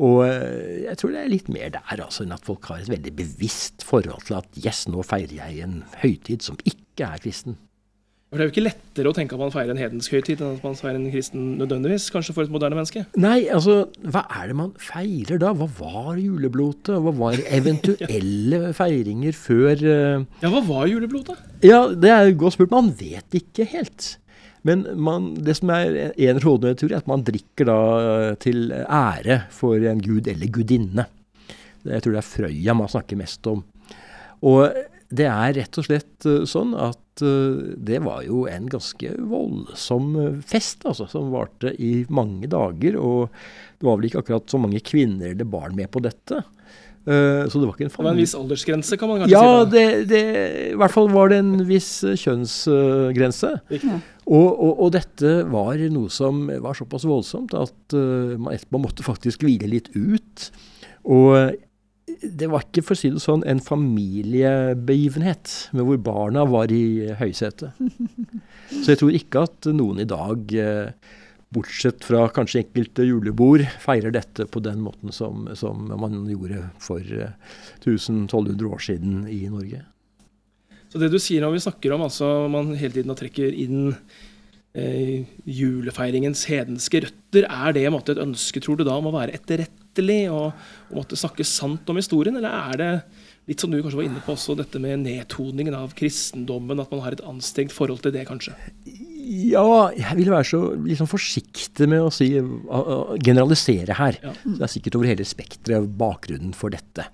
Og 0.00 0.22
eh, 0.24 0.84
jeg 0.86 0.98
tror 1.00 1.14
det 1.14 1.22
er 1.22 1.32
litt 1.32 1.48
mer 1.52 1.72
der 1.74 2.04
altså, 2.04 2.24
enn 2.24 2.36
at 2.36 2.46
folk 2.46 2.70
har 2.70 2.80
et 2.80 2.92
veldig 2.92 3.12
bevisst 3.18 3.84
forhold 3.86 4.24
til 4.28 4.38
at 4.40 4.62
yes, 4.62 4.86
nå 4.88 5.04
feirer 5.06 5.36
jeg 5.42 5.66
en 5.66 5.82
høytid 6.00 6.46
som 6.46 6.60
ikke 6.64 7.08
er 7.10 7.20
kristen. 7.20 7.58
For 8.30 8.38
Det 8.38 8.44
er 8.44 8.46
jo 8.46 8.52
ikke 8.52 8.62
lettere 8.62 9.10
å 9.10 9.14
tenke 9.16 9.34
at 9.34 9.40
man 9.42 9.50
feirer 9.50 9.74
en 9.74 9.80
hedensk 9.80 10.12
høytid 10.14 10.38
enn 10.38 10.52
at 10.54 10.62
man 10.62 10.76
feirer 10.78 11.00
en 11.00 11.10
kristen 11.10 11.46
nødvendigvis, 11.58 12.04
kanskje 12.14 12.34
for 12.36 12.46
et 12.46 12.52
moderne 12.54 12.78
menneske? 12.78 13.02
Nei, 13.18 13.48
altså, 13.50 13.88
hva 14.06 14.22
er 14.38 14.52
det 14.52 14.56
man 14.60 14.70
feirer 14.78 15.40
da? 15.42 15.50
Hva 15.58 15.66
var 15.80 16.20
juleblotet? 16.22 16.94
Hva 17.02 17.12
var 17.18 17.42
eventuelle 17.58 18.70
feiringer 18.78 19.34
før 19.34 19.82
uh... 19.82 20.22
Ja, 20.44 20.52
hva 20.54 20.62
var 20.68 20.86
juleblotet? 20.92 21.42
Ja, 21.66 21.82
det 21.90 22.14
er 22.14 22.30
godt 22.38 22.54
spurt. 22.54 22.70
Man 22.70 22.92
vet 23.02 23.34
ikke 23.34 23.66
helt. 23.74 24.12
Men 24.68 24.84
man, 25.00 25.32
det 25.40 25.56
som 25.60 25.72
er 25.72 26.12
en 26.12 26.40
rådende 26.42 26.88
er 26.88 26.98
at 26.98 27.08
man 27.10 27.24
drikker 27.24 27.68
da 27.68 27.80
eh, 28.00 28.34
til 28.42 28.72
ære 28.72 29.42
for 29.54 29.80
en 29.90 30.02
gud 30.04 30.28
eller 30.28 30.52
gudinne. 30.52 31.06
Jeg 31.88 32.04
tror 32.04 32.16
det 32.16 32.20
er 32.20 32.28
Frøya 32.28 32.76
man 32.76 32.90
snakker 32.92 33.16
mest 33.20 33.46
om. 33.48 33.62
Og 34.44 34.68
det 35.10 35.26
er 35.26 35.56
rett 35.56 35.78
og 35.80 35.86
slett 35.86 36.26
eh, 36.28 36.44
sånn 36.48 36.74
at 36.78 37.22
uh, 37.26 37.74
det 37.76 37.98
var 38.04 38.22
jo 38.24 38.44
en 38.48 38.68
ganske 38.70 39.10
voldsom 39.18 40.12
eh, 40.20 40.38
fest, 40.46 40.86
altså, 40.86 41.08
som 41.10 41.32
varte 41.34 41.72
i 41.82 42.04
mange 42.14 42.48
dager. 42.50 42.98
Og 43.00 43.26
det 43.80 43.88
var 43.88 43.98
vel 43.98 44.10
ikke 44.10 44.22
akkurat 44.22 44.52
så 44.52 44.60
mange 44.62 44.82
kvinner 44.86 45.32
eller 45.32 45.50
barn 45.50 45.74
med 45.78 45.90
på 45.90 46.02
dette. 46.04 46.44
Uh, 47.08 47.46
så 47.48 47.58
det 47.60 47.64
var 47.64 47.74
ikke 47.74 47.86
en 47.88 47.92
familie... 47.92 47.96
Det 47.96 48.04
var 48.04 48.12
en 48.12 48.20
viss 48.20 48.36
aldersgrense, 48.36 48.98
kan 49.00 49.10
man 49.10 49.22
kanskje 49.22 49.36
ja, 49.36 49.44
si? 49.44 49.52
Ja, 49.52 49.62
det, 49.72 49.84
det, 50.10 50.24
i 50.70 50.76
hvert 50.80 50.94
fall 50.94 51.08
var 51.14 51.32
det 51.32 51.40
en 51.42 51.54
viss 51.68 51.92
kjønnsgrense. 52.04 53.54
Ja. 53.76 53.96
og, 54.26 54.48
og, 54.50 54.74
og, 54.74 54.92
dette 54.98 55.32
var 55.50 55.80
noe 55.94 56.12
som 56.12 56.44
var 56.50 56.76
såpass 56.78 57.08
voldsomt 57.08 57.56
at 57.56 57.96
man 57.96 58.52
etterpå 58.52 58.82
måtte 58.82 59.06
faktisk 59.06 59.46
hvile 59.46 59.70
litt 59.72 59.90
ut. 59.96 60.50
Og 61.08 61.56
det 62.20 62.48
var 62.50 62.64
ikke, 62.64 62.82
for 62.84 62.96
å 62.96 63.00
si 63.00 63.10
det 63.12 63.22
sånn, 63.22 63.44
en 63.48 63.60
familiebegivenhet 63.62 65.54
med 65.76 65.86
hvor 65.86 66.00
barna 66.04 66.44
var 66.48 66.72
i 66.74 67.10
høysetet. 67.18 67.76
Så 68.82 68.92
jeg 68.92 69.00
tror 69.00 69.16
ikke 69.16 69.44
at 69.48 69.70
noen 69.74 70.02
i 70.02 70.08
dag, 70.08 70.54
eh, 70.54 71.16
bortsett 71.54 72.04
fra 72.06 72.24
kanskje 72.30 72.62
enkelte 72.62 73.06
julebord, 73.06 73.64
feirer 73.82 74.14
dette 74.14 74.46
på 74.46 74.62
den 74.62 74.82
måten 74.84 75.14
som, 75.14 75.48
som 75.58 75.88
man 75.90 76.22
gjorde 76.30 76.62
for 76.82 77.02
1000-1200 77.02 78.54
eh, 78.54 78.66
år 78.70 78.84
siden 78.86 79.24
i 79.26 79.42
Norge. 79.50 79.82
Så 80.90 80.98
det 80.98 81.10
du 81.10 81.18
sier 81.22 81.42
når 81.42 81.56
vi 81.56 81.64
snakker 81.66 81.94
om 81.94 82.04
altså 82.06 82.28
man 82.50 82.72
hele 82.78 82.94
tiden 82.96 83.14
trekker 83.18 83.54
inn 83.54 83.90
eh, 84.74 85.26
julefeiringens 85.46 86.46
hedenske 86.50 87.02
røtter, 87.06 87.46
er 87.46 87.74
det 87.74 87.86
måte, 87.94 88.14
et 88.14 88.22
ønske, 88.22 88.62
tror 88.62 88.78
du 88.78 88.86
da, 88.86 88.98
om 88.98 89.10
å 89.10 89.14
være 89.14 89.34
etterrettelig 89.38 90.22
og, 90.30 90.54
og 90.90 91.02
måtte 91.02 91.18
snakke 91.18 91.46
sant 91.46 91.90
om 91.90 91.98
historien, 91.98 92.38
eller 92.38 92.54
er 92.70 92.80
det 92.80 92.92
litt 93.48 93.62
som 93.62 93.72
du 93.72 93.80
kanskje 93.80 93.98
var 93.98 94.08
inne 94.08 94.22
på 94.24 94.34
også, 94.34 94.56
dette 94.58 94.80
med 94.82 95.02
nedtoningen 95.04 95.76
av 95.76 95.94
kristendommen, 95.98 96.82
at 96.82 96.92
man 96.92 97.02
har 97.04 97.16
et 97.16 97.24
anstrengt 97.26 97.74
forhold 97.74 98.02
til 98.04 98.14
det, 98.14 98.26
kanskje? 98.28 98.54
Ja, 99.50 99.90
jeg 99.94 100.16
vil 100.18 100.32
være 100.32 100.48
så 100.48 100.60
liksom 100.74 101.08
forsiktig 101.10 101.86
med 101.90 102.02
å 102.02 102.12
si, 102.14 102.32
generalisere 103.22 103.96
her. 103.98 104.18
Ja. 104.24 104.34
Det 104.44 104.64
er 104.66 104.72
sikkert 104.72 104.98
over 104.98 105.10
hele 105.10 105.26
spekteret 105.28 105.92
bakgrunnen 106.00 106.54
for 106.56 106.74
dette. 106.74 107.06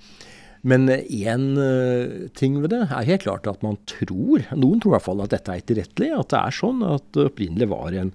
Men 0.66 0.88
én 0.90 1.47
uh, 1.61 2.26
ting 2.35 2.59
ved 2.62 2.73
det 2.73 2.83
er 2.88 3.09
helt 3.11 3.23
klart 3.26 3.47
at 3.50 3.62
man 3.62 3.78
tror, 3.87 4.47
noen 4.56 4.80
tror 4.83 4.95
i 4.95 4.97
hvert 4.97 5.06
fall 5.06 5.23
at 5.23 5.35
dette 5.35 5.52
er 5.52 5.62
etterrettelig, 5.62 6.12
at 6.16 6.30
det 6.33 6.40
er 6.40 6.56
sånn 6.56 6.83
at 6.87 7.06
det 7.14 7.28
opprinnelig 7.28 7.68
var 7.71 7.95
en 7.95 8.14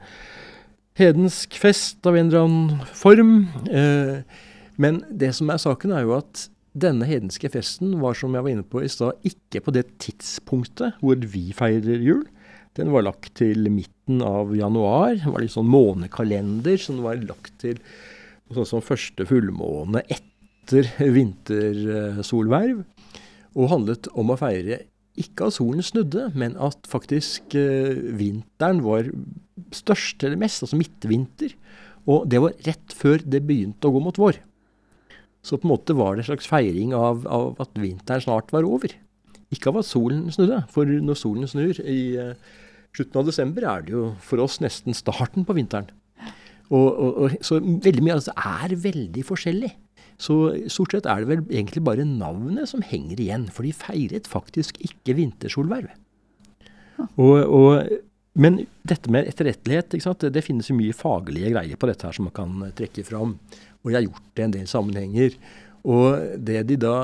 hedensk 0.99 1.55
fest 1.61 2.09
av 2.09 2.17
en 2.19 2.27
eller 2.27 2.43
annen 2.43 2.95
form. 2.97 3.35
Uh, 3.69 4.19
men 4.81 5.03
det 5.09 5.31
som 5.37 5.51
er 5.53 5.61
saken, 5.61 5.93
er 5.95 6.07
jo 6.07 6.17
at 6.17 6.47
denne 6.71 7.07
hedenske 7.07 7.49
festen 7.51 7.97
var, 7.99 8.15
som 8.15 8.35
jeg 8.35 8.45
var 8.45 8.53
inne 8.53 8.67
på 8.67 8.83
i 8.83 8.91
stad, 8.91 9.19
ikke 9.27 9.63
på 9.65 9.73
det 9.75 9.85
tidspunktet 10.03 11.01
hvor 11.03 11.19
vi 11.33 11.49
feirer 11.55 12.03
jul. 12.03 12.23
Den 12.79 12.93
var 12.93 13.03
lagt 13.03 13.33
til 13.35 13.67
midten 13.67 14.21
av 14.23 14.53
januar. 14.55 15.17
Det 15.19 15.31
var 15.33 15.43
litt 15.43 15.55
sånn 15.55 15.71
månekalender 15.71 16.79
som 16.79 17.01
var 17.03 17.19
lagt 17.19 17.57
til 17.63 17.81
sånn 18.51 18.67
som 18.67 18.83
første 18.83 19.25
fullmåne 19.27 20.03
etter 20.11 20.87
vintersolverv, 21.17 22.81
og 23.59 23.71
handlet 23.71 24.07
om 24.15 24.31
å 24.31 24.39
feire 24.39 24.85
ikke 25.19 25.49
at 25.49 25.57
solen 25.57 25.83
snudde, 25.83 26.29
men 26.39 26.55
at 26.55 26.87
faktisk 26.87 27.55
eh, 27.59 27.97
vinteren 28.15 28.79
var 28.85 29.09
størst 29.75 30.23
eller 30.23 30.39
mest, 30.39 30.63
altså 30.63 30.79
midtvinter. 30.79 31.55
Og 32.07 32.29
det 32.31 32.39
var 32.41 32.55
rett 32.65 32.95
før 32.95 33.19
det 33.23 33.43
begynte 33.47 33.89
å 33.89 33.93
gå 33.93 34.01
mot 34.07 34.17
vår. 34.17 34.39
Så 35.41 35.57
på 35.57 35.65
en 35.65 35.73
måte 35.73 35.95
var 35.97 36.15
det 36.15 36.25
en 36.25 36.31
slags 36.31 36.49
feiring 36.49 36.93
av, 36.97 37.25
av 37.25 37.61
at 37.63 37.71
vinteren 37.81 38.23
snart 38.23 38.51
var 38.53 38.67
over. 38.67 38.93
Ikke 39.51 39.71
av 39.71 39.81
at 39.81 39.89
solen 39.89 40.27
snudde, 40.31 40.61
for 40.71 40.87
når 40.87 41.17
solen 41.19 41.49
snur 41.49 41.79
i 41.81 42.01
uh, 42.21 42.35
slutten 42.95 43.21
av 43.21 43.27
desember, 43.27 43.65
er 43.67 43.87
det 43.87 43.95
jo 43.95 44.11
for 44.23 44.43
oss 44.43 44.59
nesten 44.63 44.95
starten 44.95 45.47
på 45.47 45.55
vinteren. 45.57 45.89
Og, 46.71 46.87
og, 46.87 47.17
og, 47.25 47.39
så 47.43 47.59
veldig 47.59 48.03
mye 48.05 48.15
av 48.15 48.21
det 48.23 48.35
er 48.37 48.75
veldig 48.85 49.25
forskjellig. 49.27 49.71
Så 50.21 50.37
stort 50.71 50.93
sett 50.93 51.09
er 51.09 51.23
det 51.23 51.31
vel 51.31 51.41
egentlig 51.49 51.83
bare 51.83 52.05
navnet 52.07 52.69
som 52.69 52.83
henger 52.85 53.19
igjen, 53.19 53.49
for 53.51 53.65
de 53.65 53.73
feiret 53.75 54.29
faktisk 54.29 54.77
ikke 54.85 55.17
vintersolverv. 55.17 55.89
Og, 57.17 57.97
men 58.37 58.61
dette 58.87 59.11
med 59.11 59.27
etterrettelighet, 59.31 59.97
det, 59.97 60.31
det, 60.37 60.43
finnes 60.45 60.69
jo 60.69 60.77
mye 60.77 60.95
faglige 60.95 61.51
greier 61.55 61.79
på 61.79 61.89
dette 61.89 62.07
her 62.07 62.15
som 62.15 62.29
man 62.29 62.35
kan 62.37 62.69
trekke 62.77 63.03
fram. 63.07 63.35
Og 63.81 63.91
jeg 63.91 63.99
har 63.99 64.07
gjort 64.07 64.31
det 64.35 64.43
i 64.43 64.47
en 64.47 64.55
del 64.55 64.69
sammenhenger. 64.69 65.37
Og 65.81 66.37
det 66.45 66.63
de 66.69 66.77
da 66.81 66.95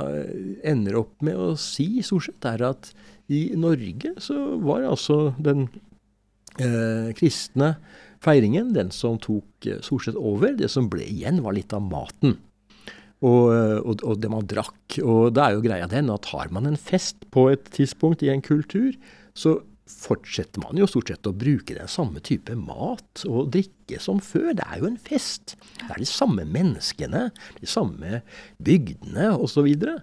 ender 0.68 1.00
opp 1.00 1.16
med 1.26 1.38
å 1.38 1.52
si, 1.60 2.04
stort 2.06 2.28
sett, 2.28 2.46
er 2.46 2.68
at 2.70 2.92
i 3.34 3.50
Norge 3.60 4.14
så 4.24 4.38
var 4.64 4.86
altså 4.88 5.34
den 5.42 5.66
eh, 6.62 7.14
kristne 7.18 7.76
feiringen 8.24 8.74
den 8.76 8.92
som 8.96 9.18
tok 9.22 9.68
eh, 9.68 9.82
stort 9.86 10.08
sett 10.08 10.20
over. 10.20 10.54
Det 10.58 10.70
som 10.72 10.90
ble 10.92 11.06
igjen, 11.08 11.42
var 11.46 11.58
litt 11.58 11.74
av 11.76 11.84
maten. 11.86 12.38
Og, 13.26 13.44
eh, 13.54 13.80
og, 13.82 14.04
og, 14.04 14.20
det 14.22 14.32
man 14.32 14.48
drakk. 14.48 15.00
Og 15.04 15.34
da 15.36 15.48
er 15.48 15.58
jo 15.58 15.66
greia 15.66 15.90
den 15.92 16.14
at 16.14 16.30
har 16.34 16.54
man 16.54 16.70
en 16.70 16.80
fest 16.80 17.28
på 17.34 17.50
et 17.54 17.66
tidspunkt 17.74 18.24
i 18.26 18.32
en 18.34 18.46
kultur, 18.46 18.94
så 19.38 19.60
fortsetter 19.88 20.62
man 20.64 20.80
jo 20.80 20.88
stort 20.90 21.12
sett 21.12 21.28
å 21.30 21.36
bruke 21.36 21.76
den 21.78 21.90
samme 21.92 22.22
type 22.24 22.56
mat 22.60 23.24
og 23.28 23.52
drikke 23.56 24.00
som 24.04 24.20
før. 24.24 24.52
Det 24.58 24.66
er 24.66 24.82
jo 24.82 24.90
en 24.90 25.00
fest. 25.02 25.56
Det 25.80 25.90
er 25.90 26.02
de 26.04 26.10
samme 26.10 26.46
menneskene, 26.48 27.28
de 27.60 27.70
samme 27.70 28.22
bygdene 28.64 29.32
osv. 29.36 29.58
Så, 29.58 29.64
videre. 29.66 29.96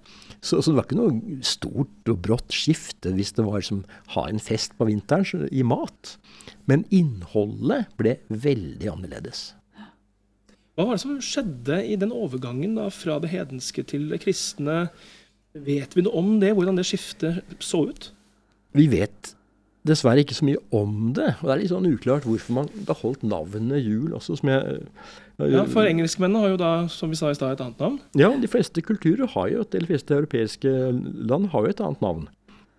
så 0.42 0.58
Så 0.60 0.72
det 0.72 0.78
var 0.80 0.88
ikke 0.88 0.98
noe 0.98 1.42
stort 1.46 2.10
og 2.10 2.22
brått 2.24 2.54
skifte 2.54 3.12
hvis 3.14 3.34
det 3.36 3.44
var 3.46 3.62
som 3.62 3.84
ha 4.16 4.26
en 4.28 4.42
fest 4.42 4.74
på 4.78 4.88
vinteren 4.88 5.46
i 5.52 5.62
mat. 5.62 6.16
Men 6.66 6.88
innholdet 6.90 7.92
ble 8.00 8.18
veldig 8.28 8.90
annerledes. 8.96 9.52
Hva 10.74 10.88
var 10.88 10.96
det 10.96 11.04
som 11.04 11.20
skjedde 11.22 11.76
i 11.86 11.94
den 12.00 12.10
overgangen 12.10 12.74
da, 12.74 12.88
fra 12.90 13.20
det 13.22 13.30
hedenske 13.30 13.84
til 13.86 14.08
det 14.10 14.24
kristne? 14.24 14.88
Vet 15.54 15.94
vi 15.94 16.02
noe 16.02 16.18
om 16.18 16.32
det, 16.42 16.50
hvordan 16.56 16.74
det 16.74 16.88
skiftet 16.88 17.44
så 17.62 17.84
ut? 17.92 18.10
Vi 18.74 18.88
vet 18.90 19.36
dessverre 19.88 20.24
ikke 20.24 20.36
så 20.36 20.46
mye 20.48 20.60
om 20.74 21.12
det. 21.16 21.34
Og 21.40 21.48
det 21.48 21.52
er 21.54 21.60
litt 21.60 21.72
sånn 21.72 21.88
uklart 21.90 22.26
hvorfor 22.28 22.56
man 22.56 22.70
beholdt 22.88 23.24
navnet 23.26 23.84
jul 23.84 24.14
også, 24.16 24.38
som 24.40 24.50
jeg 24.52 24.78
uh, 24.80 25.50
Ja, 25.50 25.64
for 25.68 25.84
engelskmennene 25.88 26.40
har 26.44 26.54
jo 26.54 26.60
da, 26.60 26.72
som 26.92 27.12
vi 27.12 27.18
sa 27.18 27.32
i 27.32 27.36
stad, 27.36 27.56
et 27.56 27.64
annet 27.64 27.82
navn? 27.82 28.00
Ja, 28.18 28.30
de 28.40 28.50
fleste 28.50 28.84
kulturer 28.86 29.28
har 29.34 29.50
jo, 29.52 29.66
de 29.68 29.84
fleste 29.84 30.16
europeiske 30.16 30.72
land 31.28 31.50
har 31.52 31.66
jo 31.66 31.74
et 31.74 31.84
annet 31.84 32.04
navn. 32.04 32.26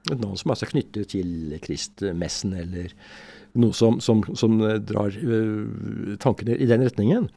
Et 0.09 0.17
navn 0.17 0.37
som 0.39 0.53
altså 0.53 0.67
er 0.67 0.73
knyttet 0.73 1.11
til 1.13 1.55
kristmessen, 1.65 2.55
eller 2.57 2.93
noe 3.55 3.75
som, 3.75 4.01
som, 4.03 4.23
som 4.35 4.57
drar 4.87 5.13
uh, 5.13 6.15
tankene 6.23 6.57
i 6.57 6.69
den 6.69 6.87
retningen. 6.87 7.29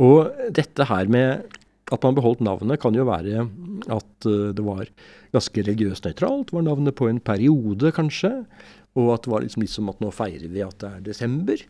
Og 0.00 0.32
dette 0.56 0.86
her 0.88 1.12
med 1.12 1.58
at 1.90 2.04
man 2.06 2.16
beholdt 2.16 2.42
navnet, 2.44 2.80
kan 2.82 2.96
jo 2.96 3.06
være 3.08 3.46
at 3.90 4.28
uh, 4.28 4.50
det 4.54 4.64
var 4.64 4.90
ganske 5.34 5.64
religiøst 5.66 6.06
nøytralt. 6.06 6.52
Var 6.54 6.66
navnet 6.66 6.96
på 6.98 7.08
en 7.10 7.20
periode, 7.22 7.92
kanskje. 7.96 8.32
Og 8.98 9.12
at 9.14 9.26
det 9.26 9.32
var 9.32 9.44
liksom 9.44 9.64
litt 9.64 9.74
som 9.74 9.90
at 9.92 10.00
nå 10.02 10.10
feirer 10.14 10.50
vi 10.50 10.64
at 10.66 10.78
det 10.82 10.90
er 10.90 11.04
desember. 11.10 11.64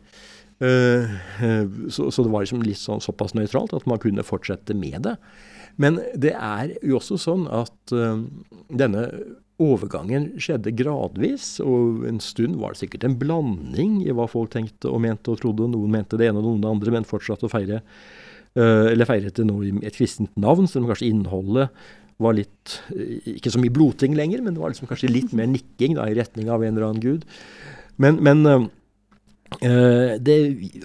Uh, 0.61 1.09
uh, 1.41 1.65
så, 1.89 2.09
det 2.09 2.29
var 2.29 2.45
liksom 2.45 2.65
litt 2.65 2.81
sånn, 2.81 3.01
såpass 3.03 3.35
nøytralt 3.37 3.73
at 3.77 3.87
man 3.89 4.01
kunne 4.01 4.25
fortsette 4.25 4.77
med 4.77 5.01
det. 5.09 5.17
Men 5.81 6.01
det 6.19 6.35
er 6.35 6.75
jo 6.83 6.97
også 6.99 7.15
sånn 7.21 7.45
at 7.47 7.93
denne 8.75 9.05
overgangen 9.61 10.31
skjedde 10.41 10.73
gradvis, 10.75 11.53
og 11.63 12.03
en 12.09 12.19
stund 12.23 12.57
var 12.59 12.73
det 12.73 12.81
sikkert 12.81 13.05
en 13.07 13.15
blanding 13.21 14.01
i 14.03 14.13
hva 14.15 14.27
folk 14.29 14.51
tenkte 14.55 14.91
og 14.91 15.03
mente 15.05 15.31
og 15.31 15.39
trodde. 15.41 15.69
Noen 15.71 15.93
mente 15.93 16.19
det 16.19 16.27
ene 16.27 16.41
og 16.41 16.47
noen 16.49 16.65
det 16.65 16.71
andre, 16.71 16.95
men 16.97 17.07
fortsatte 17.07 17.47
å 17.47 17.53
feire 17.53 17.81
eller 18.55 19.07
feiret 19.07 19.37
det 19.37 19.45
nå 19.47 19.61
i 19.63 19.69
et 19.87 19.95
kristent 19.95 20.33
navn, 20.35 20.65
selv 20.67 20.83
om 20.83 20.91
kanskje 20.91 21.07
innholdet 21.07 21.69
var 22.21 22.35
litt 22.37 22.75
Ikke 23.37 23.51
så 23.53 23.61
mye 23.61 23.73
bloting 23.73 24.15
lenger, 24.17 24.43
men 24.43 24.55
det 24.55 24.61
var 24.63 24.73
liksom 24.73 24.89
kanskje 24.89 25.11
litt 25.11 25.33
mer 25.37 25.49
nikking 25.51 25.97
da, 25.97 26.07
i 26.09 26.17
retning 26.17 26.51
av 26.51 26.63
en 26.63 26.75
eller 26.75 26.89
annen 26.89 27.03
gud. 27.03 27.25
Men, 28.01 28.19
men 28.23 28.43
uh, 28.47 30.13
det, 30.21 30.37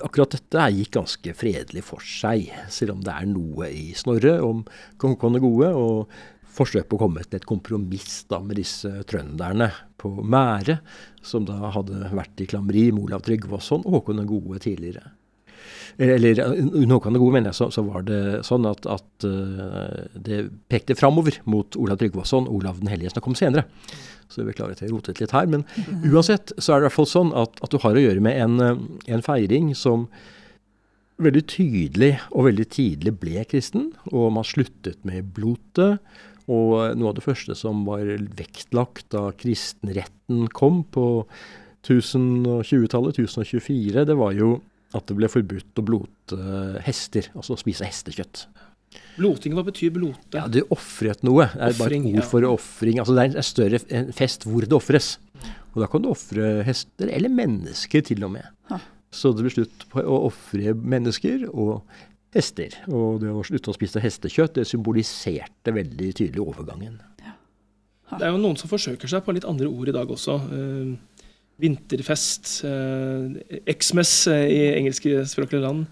akkurat 0.05 0.37
dette 0.37 0.71
gikk 0.79 0.95
ganske 0.99 1.37
fredelig 1.39 1.85
for 1.87 2.05
seg, 2.05 2.49
selv 2.73 2.97
om 2.97 3.05
det 3.05 3.13
er 3.15 3.29
noe 3.31 3.71
i 3.73 3.91
Snorre 3.99 4.39
om 4.45 4.65
kong 5.01 5.17
Håkon 5.17 5.41
gode, 5.45 5.73
og 5.77 6.33
forsøk 6.57 6.89
på 6.89 6.97
å 6.97 7.03
komme 7.05 7.25
til 7.25 7.37
et 7.37 7.49
kompromiss 7.49 8.23
da 8.31 8.41
med 8.41 8.57
disse 8.57 8.89
trønderne 9.09 9.69
på 10.01 10.09
Mære, 10.25 10.79
som 11.21 11.45
da 11.45 11.73
hadde 11.75 12.15
vært 12.17 12.41
i 12.41 12.49
klammeri 12.49 12.89
med 12.95 13.11
Olav 13.11 13.27
Tryggvason 13.27 13.85
og 13.85 13.99
Håkon 14.01 14.23
den 14.23 14.31
gode 14.31 14.63
tidligere 14.65 15.16
eller 15.99 16.41
under 16.47 16.97
av 16.97 17.13
det 17.13 17.21
gode, 17.23 17.33
mener 17.35 17.51
jeg, 17.51 17.59
så, 17.59 17.71
så, 17.75 17.85
var 17.87 18.05
det 18.09 18.21
sånn 18.47 18.67
at, 18.69 18.87
at 18.91 19.27
uh, 19.27 20.05
det 20.15 20.45
pekte 20.73 20.97
framover 20.99 21.41
mot 21.49 21.79
Olav 21.81 22.01
Tryggvason. 22.01 22.49
Olav 22.53 22.81
den 22.83 22.93
hellige 22.93 23.15
som 23.15 23.25
kom 23.25 23.37
senere. 23.39 23.67
Så 24.29 24.43
vi 24.43 24.51
beklager 24.51 24.77
at 24.77 24.85
jeg 24.85 24.93
rotet 24.93 25.21
litt 25.23 25.35
her. 25.37 25.49
Men 25.51 25.67
uansett 26.13 26.55
så 26.59 26.75
er 26.75 26.81
det 26.81 26.87
i 26.87 26.89
hvert 26.89 26.99
fall 26.99 27.11
sånn 27.11 27.35
at, 27.39 27.61
at 27.63 27.73
du 27.73 27.81
har 27.83 27.97
å 27.97 28.07
gjøre 28.07 28.25
med 28.25 28.41
en, 28.43 28.57
eh, 28.63 28.81
en, 29.17 29.27
feiring 29.27 29.73
som 29.79 30.09
veldig 31.23 31.45
tydelig 31.49 32.13
og 32.29 32.51
veldig 32.51 32.67
tidlig 32.73 33.15
ble 33.21 33.45
kristen. 33.49 33.91
Og 34.13 34.33
man 34.37 34.47
sluttet 34.47 35.01
med 35.09 35.33
blotet. 35.37 36.03
Og 36.47 36.95
noe 36.95 37.11
av 37.11 37.17
det 37.17 37.25
første 37.25 37.57
som 37.59 37.87
var 37.89 38.07
vektlagt 38.39 39.09
da 39.15 39.31
kristenretten 39.35 40.47
kom 40.55 40.85
på 40.95 41.25
1020-tallet, 41.87 43.19
1024, 43.19 44.05
det 44.07 44.17
var 44.19 44.35
jo 44.35 44.57
at 44.97 45.09
det 45.11 45.17
ble 45.19 45.29
forbudt 45.31 45.81
å 45.81 45.85
blote 45.87 46.39
hester, 46.87 47.31
altså 47.37 47.57
å 47.57 47.61
spise 47.61 47.87
hestekjøtt. 47.89 48.47
Bloting, 49.17 49.55
hva 49.57 49.65
betyr 49.67 49.93
blote? 49.95 50.37
Ja, 50.37 50.47
Du 50.49 50.61
ofret 50.73 51.23
noe. 51.27 51.49
Det 51.53 51.71
er 51.71 51.79
bare 51.79 51.99
et 51.99 52.09
ord 52.13 52.29
for 52.31 52.49
ofring. 52.49 53.01
Altså, 53.01 53.17
det 53.17 53.25
er 53.25 53.39
en 53.41 53.47
større 53.47 54.13
fest 54.17 54.47
hvor 54.49 54.65
det 54.65 54.77
ofres. 54.77 55.17
Og 55.75 55.83
da 55.83 55.89
kan 55.93 56.05
du 56.05 56.11
ofre 56.11 56.63
hester, 56.67 57.11
eller 57.13 57.33
mennesker 57.33 58.05
til 58.07 58.25
og 58.25 58.35
med. 58.37 58.47
Ha. 58.71 58.81
Så 59.13 59.33
det 59.37 59.45
ble 59.45 59.53
slutt 59.53 59.87
på 59.93 60.03
å 60.03 60.21
ofre 60.29 60.73
mennesker 60.77 61.47
og 61.51 61.83
hester. 62.37 62.77
Og 62.89 63.21
det 63.23 63.33
å 63.33 63.45
slutte 63.47 63.73
å 63.73 63.77
spise 63.77 64.03
hestekjøtt, 64.03 64.57
det 64.59 64.69
symboliserte 64.69 65.75
veldig 65.77 66.13
tydelig 66.17 66.45
overgangen. 66.45 66.99
Ja. 67.25 67.37
Det 68.17 68.29
er 68.29 68.35
jo 68.35 68.43
noen 68.43 68.59
som 68.61 68.71
forsøker 68.71 69.11
seg 69.11 69.25
på 69.27 69.35
litt 69.37 69.49
andre 69.49 69.69
ord 69.71 69.91
i 69.91 69.97
dag 69.97 70.13
også. 70.13 70.39
Uh, 70.53 71.23
vinterfest, 71.63 72.61
eh, 72.69 73.73
Xmas 73.73 74.13
eh, 74.33 74.47
i 74.53 74.61
engelskspråklige 74.77 75.65
land. 75.65 75.87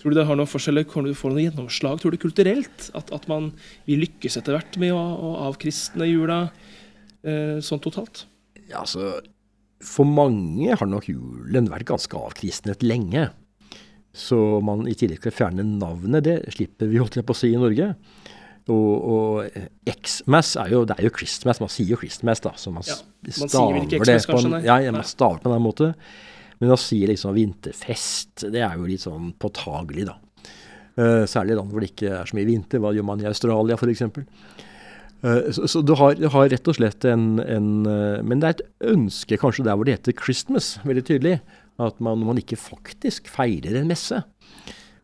Tror 0.00 0.14
du 0.14 0.16
det 0.16 0.26
har 0.28 0.38
noen 0.38 0.48
forskjeller? 0.48 0.86
Kommer 0.88 1.10
du 1.10 1.18
få 1.18 1.32
noe 1.32 1.42
gjennomslag? 1.44 1.98
Tror 2.00 2.14
du 2.14 2.20
kulturelt 2.22 2.88
at, 2.96 3.10
at 3.12 3.26
man 3.28 3.50
vil 3.88 4.04
lykkes 4.06 4.38
etter 4.40 4.56
hvert 4.56 4.78
med 4.80 4.94
å, 4.96 5.00
å 5.00 5.32
avkristne 5.50 6.08
jula 6.08 6.46
eh, 7.26 7.58
sånn 7.64 7.82
totalt? 7.84 8.24
Ja, 8.70 8.80
altså, 8.84 9.18
For 9.84 10.08
mange 10.08 10.72
har 10.72 10.88
nok 10.88 11.10
julen 11.10 11.68
vært 11.72 11.90
ganske 11.90 12.16
avkristnet 12.16 12.86
lenge. 12.86 13.28
Så 14.16 14.38
man 14.64 14.88
i 14.90 14.96
tillegg 14.98 15.20
til 15.22 15.30
å 15.30 15.36
fjerne 15.36 15.66
navnet, 15.66 16.24
det 16.26 16.38
slipper 16.56 16.88
vi 16.90 16.98
holdt 16.98 17.20
jeg 17.20 17.26
på 17.26 17.36
å 17.36 17.40
si 17.42 17.52
i 17.52 17.60
Norge. 17.60 17.92
Og, 18.70 19.12
og 19.12 19.90
Xmas 19.90 20.54
er 20.60 20.72
jo 20.74 20.84
Det 20.88 20.96
er 20.98 21.08
jo 21.08 21.12
Christmas. 21.14 21.60
Man 21.62 21.72
sier 21.72 21.94
jo 21.94 22.00
Christmas, 22.00 22.42
da. 22.44 22.54
Så 22.60 22.72
man, 22.74 22.86
ja, 22.86 22.96
man 23.26 23.52
staver 23.52 23.86
det 23.90 24.00
Xmas, 24.04 24.28
på 24.30 24.42
Nei. 24.46 24.62
ja, 24.66 24.80
man 24.94 25.06
staver 25.08 25.42
på 25.42 25.52
den 25.52 25.64
måten. 25.64 25.94
Men 26.60 26.74
å 26.74 26.80
si 26.80 26.98
liksom 27.08 27.32
vinterfest, 27.36 28.46
det 28.52 28.60
er 28.60 28.76
jo 28.76 28.88
litt 28.88 29.06
sånn 29.06 29.30
påtagelig, 29.40 30.10
da. 30.10 30.18
Uh, 30.98 31.22
særlig 31.30 31.54
i 31.54 31.56
land 31.56 31.70
hvor 31.72 31.80
det 31.80 31.92
ikke 31.94 32.10
er 32.18 32.28
så 32.28 32.36
mye 32.36 32.48
vinter. 32.48 32.82
Hva 32.82 32.92
gjør 32.92 33.06
man 33.08 33.22
i 33.22 33.28
Australia, 33.30 33.78
f.eks.? 33.78 34.04
Uh, 35.20 35.48
så, 35.56 35.64
så 35.68 35.80
du, 35.84 35.94
har, 35.96 36.18
du, 36.18 36.26
har, 36.32 36.50
rett 36.52 36.68
og 36.68 36.76
slett 36.76 37.04
en, 37.08 37.24
en 37.44 37.70
uh, 37.84 38.20
Men 38.24 38.40
det 38.40 38.50
er 38.50 38.58
et 38.58 38.92
ønske 38.92 39.36
kanskje 39.40 39.64
der 39.68 39.76
hvor 39.76 39.88
det 39.88 39.96
heter 39.96 40.16
Christmas, 40.20 40.74
veldig 40.84 41.06
tydelig. 41.08 41.38
At 41.80 41.96
man, 42.04 42.20
man 42.28 42.40
ikke 42.40 42.60
faktisk 42.60 43.30
feirer 43.32 43.80
en 43.80 43.88
messe. 43.88 44.20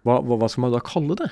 Hva, 0.05 0.21
hva, 0.21 0.37
hva 0.37 0.49
skal 0.53 0.67
man 0.67 0.77
da 0.77 0.85
kalle 0.85 1.17
det? 1.23 1.31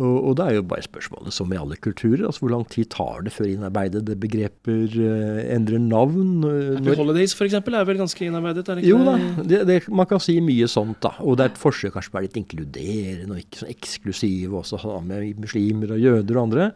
Og, 0.00 0.14
og, 0.24 0.36
det 0.38 0.44
er 0.46 0.54
jo 0.56 0.62
bare 0.64 0.84
spørsmålet, 0.86 1.34
som 1.36 1.50
i 1.52 1.58
alle 1.60 1.76
kulturer, 1.76 2.24
altså 2.24 2.46
hvor 2.46 2.52
lang 2.54 2.64
tid 2.72 2.88
tar 2.94 3.24
det 3.26 3.32
før 3.34 3.50
innarbeidede 3.50 4.16
begreper 4.20 4.94
uh, 4.96 5.40
endrer 5.52 5.82
navn? 5.82 6.46
Happy 6.78 6.96
Holidays 6.96 7.34
f.eks. 7.36 7.58
er 7.60 7.88
vel 7.88 8.00
ganske 8.00 8.24
innarbeidet? 8.24 8.64
er 8.64 8.80
det 8.80 8.86
ikke 8.86 8.92
Jo 8.94 9.02
da, 9.04 9.16
det, 9.44 9.60
det, 9.68 9.78
man 9.92 10.08
kan 10.08 10.22
si 10.22 10.38
mye 10.44 10.68
sånt. 10.70 11.02
da. 11.04 11.12
Og 11.20 11.36
det 11.36 11.44
er 11.44 11.52
et 11.52 11.60
forsøk 11.60 11.92
kanskje 11.96 12.12
på 12.12 12.16
å 12.16 12.20
være 12.20 12.30
litt 12.30 12.40
inkluderende 12.40 13.36
og 13.36 13.42
ikke 13.42 13.60
sånn 13.60 13.74
eksklusive, 13.74 14.62
også 14.62 14.80
ha 14.86 14.94
med 15.04 15.42
muslimer 15.42 15.92
og 15.98 16.00
jøder 16.06 16.38
og 16.38 16.46
andre, 16.48 16.70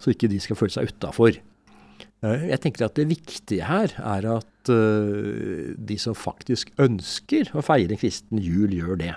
så 0.00 0.14
ikke 0.14 0.32
de 0.32 0.40
skal 0.40 0.60
føle 0.60 0.76
seg 0.78 0.88
utafor. 0.88 1.36
Eh, 2.24 2.48
jeg 2.48 2.62
tenker 2.64 2.88
at 2.88 2.96
det 2.96 3.10
viktige 3.12 3.68
her 3.68 3.92
er 4.00 4.30
at 4.38 4.50
de 4.64 5.96
som 6.00 6.16
faktisk 6.16 6.70
ønsker 6.80 7.50
å 7.52 7.60
feire 7.60 7.92
en 7.92 8.00
kristen 8.00 8.40
jul, 8.40 8.72
gjør 8.72 8.96
det. 9.02 9.12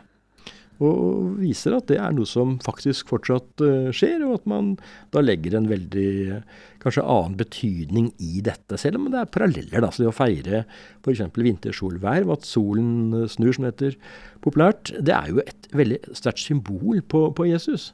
Og 0.84 1.38
viser 1.40 1.74
at 1.78 1.88
det 1.90 1.98
er 1.98 2.14
noe 2.14 2.30
som 2.30 2.58
faktisk 2.66 3.10
fortsatt 3.10 3.64
uh, 3.66 3.90
skjer, 3.96 4.22
og 4.28 4.40
at 4.40 4.50
man 4.50 4.76
da 5.16 5.24
legger 5.24 5.58
en 5.58 5.70
veldig 5.70 6.42
kanskje 6.84 7.06
annen 7.06 7.38
betydning 7.40 8.12
i 8.22 8.44
dette. 8.46 8.78
Selv 8.80 9.02
om 9.02 9.10
det 9.12 9.22
er 9.24 9.32
paralleller. 9.34 9.82
da, 9.82 9.92
så 9.92 10.06
Det 10.06 10.12
å 10.12 10.16
feire 10.16 10.64
f.eks. 11.02 11.24
vintersolverv, 11.34 12.34
at 12.38 12.46
solen 12.46 13.26
snur, 13.32 13.56
som 13.56 13.66
det 13.66 13.74
heter 13.74 14.02
populært, 14.46 14.94
det 15.02 15.16
er 15.16 15.34
jo 15.34 15.42
et 15.44 15.72
veldig 15.74 16.02
sterkt 16.18 16.46
symbol 16.46 17.02
på, 17.02 17.28
på 17.34 17.50
Jesus. 17.50 17.92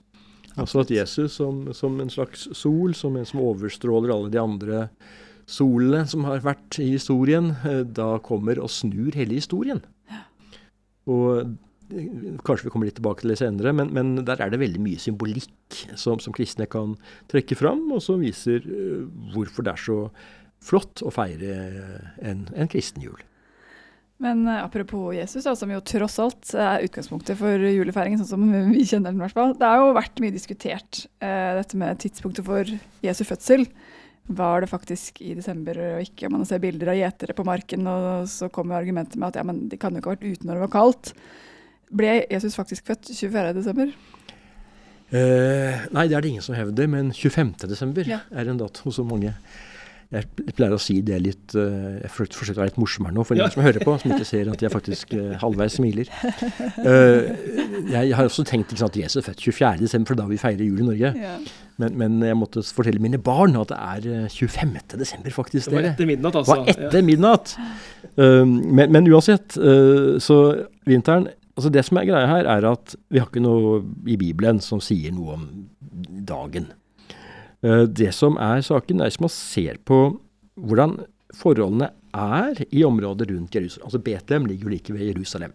Altså 0.60 0.84
at 0.84 0.92
Jesus 0.94 1.40
som, 1.40 1.66
som, 1.74 1.96
en 2.02 2.12
slags 2.14 2.46
sol, 2.54 2.94
som 2.94 3.16
en 3.18 3.26
som 3.26 3.42
overstråler 3.42 4.14
alle 4.14 4.30
de 4.34 4.42
andre 4.42 4.88
solene 5.50 6.04
som 6.10 6.28
har 6.28 6.44
vært 6.46 6.78
i 6.84 6.92
historien, 6.94 7.52
eh, 7.66 7.82
da 7.84 8.16
kommer 8.24 8.62
og 8.62 8.72
snur 8.72 9.16
hele 9.18 9.40
historien. 9.40 9.82
Og 11.10 11.58
Kanskje 12.46 12.68
vi 12.68 12.74
kommer 12.74 12.90
litt 12.90 12.98
tilbake 13.00 13.24
til 13.24 13.34
det 13.34 13.40
senere, 13.42 13.74
men, 13.76 13.92
men 13.96 14.16
der 14.26 14.42
er 14.42 14.54
det 14.54 14.62
veldig 14.62 14.82
mye 14.84 15.02
symbolikk 15.02 15.84
som, 16.00 16.22
som, 16.24 16.34
kristne 16.36 16.68
kan 16.70 16.96
trekke 17.32 17.58
fram, 17.60 17.86
og 17.94 18.02
som 18.06 18.24
viser 18.24 18.66
uh, 18.66 19.04
hvorfor 19.34 19.66
det 19.66 19.76
er 19.76 19.84
så 19.84 20.00
flott 20.64 21.04
å 21.04 21.12
feire 21.12 21.54
en, 22.24 22.48
en 22.56 22.72
kristen 22.72 23.04
jul. 23.04 23.20
Men 24.24 24.46
uh, 24.48 24.62
apropos 24.64 25.12
Jesus, 25.18 25.48
som 25.60 25.72
jo 25.74 25.82
tross 25.84 26.20
alt 26.24 26.54
er 26.56 26.86
utgangspunktet 26.88 27.40
for 27.40 27.66
julefeiringen, 27.68 28.22
sånn 28.22 28.32
som 28.36 28.72
vi 28.72 28.86
kjenner 28.88 29.12
den 29.12 29.20
i 29.20 29.26
hvert 29.26 29.38
fall. 29.38 29.56
Det 29.60 29.70
har 29.70 29.82
jo 29.82 29.98
vært 29.98 30.24
mye 30.24 30.36
diskutert, 30.36 31.06
eh, 31.24 31.52
dette 31.60 31.80
med 31.80 32.00
tidspunktet 32.04 32.48
for 32.48 32.74
Jesu 33.04 33.26
fødsel. 33.28 33.68
Var 34.32 34.64
det 34.64 34.72
faktisk 34.72 35.20
i 35.26 35.34
desember 35.36 35.76
og 35.84 36.06
ikke? 36.06 36.30
Man 36.32 36.46
ser 36.48 36.62
bilder 36.64 36.94
av 36.94 37.00
gjetere 37.00 37.36
på 37.36 37.44
marken, 37.48 37.90
og 37.92 38.30
så 38.32 38.48
kommer 38.54 38.80
argumentet 38.80 39.18
med 39.20 39.34
at 39.34 39.42
ja, 39.42 39.44
men 39.48 39.66
de 39.68 39.80
kan 39.80 39.92
jo 39.92 40.00
ikke 40.00 40.14
ha 40.14 40.16
vært 40.16 40.30
ute 40.30 40.48
når 40.48 40.56
det 40.56 40.64
var 40.64 40.76
kaldt. 40.78 41.12
Ble 41.92 42.24
Jesus 42.32 42.56
faktisk 42.56 42.88
født 42.88 43.12
24.12.? 43.12 43.94
Eh, 45.14 45.84
nei, 45.94 46.08
det 46.10 46.18
er 46.18 46.26
det 46.26 46.32
ingen 46.32 46.46
som 46.46 46.56
hevder, 46.58 46.90
men 46.90 47.12
25.12. 47.14 48.08
Ja. 48.10 48.24
er 48.32 48.50
en 48.50 48.62
dato 48.62 48.88
hos 48.88 48.98
så 48.98 49.06
mange. 49.06 49.36
Jeg 50.14 50.54
pleier 50.54 50.76
å 50.76 50.82
si 50.82 51.00
det 51.02 51.16
litt 51.24 51.56
uh, 51.58 51.98
Jeg 52.04 52.12
forsøker 52.14 52.60
å 52.60 52.62
være 52.62 52.70
litt 52.70 52.80
morsom 52.82 53.08
her 53.08 53.16
nå, 53.16 53.24
for 53.26 53.38
ja. 53.38 53.48
de 53.48 53.56
som 53.56 53.64
hører 53.66 53.82
på, 53.82 53.96
som 53.98 54.12
ikke 54.14 54.28
ser 54.30 54.52
at 54.52 54.62
jeg 54.62 54.70
faktisk 54.70 55.16
uh, 55.18 55.32
halvveis 55.42 55.80
smiler. 55.80 56.10
Uh, 56.78 57.34
jeg 57.90 58.14
har 58.14 58.30
også 58.30 58.46
tenkt 58.46 58.70
ikke 58.70 58.84
sant, 58.84 58.94
at 58.94 59.00
Jesus 59.02 59.24
er 59.24 59.28
født 59.32 59.42
24.12., 59.48 60.06
for 60.10 60.20
da 60.20 60.28
vi 60.30 60.38
feirer 60.42 60.66
jul 60.68 60.84
i 60.84 60.90
Norge. 60.92 61.14
Ja. 61.18 61.36
Men, 61.82 61.98
men, 61.98 62.20
jeg 62.22 62.38
måtte 62.38 62.62
fortelle 62.68 63.02
mine 63.02 63.18
barn 63.18 63.58
at 63.58 63.74
det 63.74 63.80
er 63.80 64.28
25.12., 64.30 65.34
faktisk. 65.34 65.72
Det 65.72 65.80
var 65.80 65.90
etter 65.96 66.10
midnatt, 66.10 66.38
altså. 66.44 66.60
Det 66.62 66.76
var 66.78 66.90
etter 66.90 67.06
midnatt. 67.08 67.56
Men, 68.14 68.94
men, 68.94 69.10
uansett, 69.10 69.58
så 70.22 70.38
vinteren 70.86 71.26
Altså 71.54 71.70
Det 71.70 71.84
som 71.86 72.00
er 72.02 72.08
greia 72.10 72.30
her, 72.30 72.50
er 72.50 72.66
at 72.66 72.96
vi 73.14 73.22
har 73.22 73.30
ikke 73.30 73.44
noe 73.44 73.84
i 74.10 74.18
Bibelen 74.18 74.62
som 74.64 74.82
sier 74.82 75.14
noe 75.14 75.36
om 75.38 75.44
dagen. 76.26 76.72
Eh, 77.62 77.86
det 77.86 78.12
som 78.18 78.40
er 78.42 78.64
saken, 78.66 79.02
er 79.02 79.12
hvis 79.12 79.22
man 79.22 79.34
ser 79.34 79.78
på 79.86 80.00
hvordan 80.58 80.98
forholdene 81.34 81.92
er 82.14 82.62
i 82.70 82.84
området 82.86 83.30
rundt 83.32 83.56
Jerusalem. 83.56 83.88
Altså 83.90 84.02
Betlehem 84.06 84.48
ligger 84.50 84.68
jo 84.68 84.74
like 84.74 84.94
ved 84.94 85.08
Jerusalem. 85.10 85.54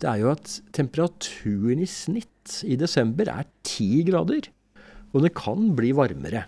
Det 0.00 0.08
er 0.10 0.20
jo 0.20 0.32
at 0.32 0.58
temperaturen 0.76 1.80
i 1.80 1.88
snitt 1.88 2.60
i 2.68 2.76
desember 2.78 3.30
er 3.32 3.46
ti 3.66 4.04
grader. 4.06 4.50
Og 5.14 5.24
det 5.24 5.34
kan 5.38 5.70
bli 5.78 5.94
varmere. 5.96 6.44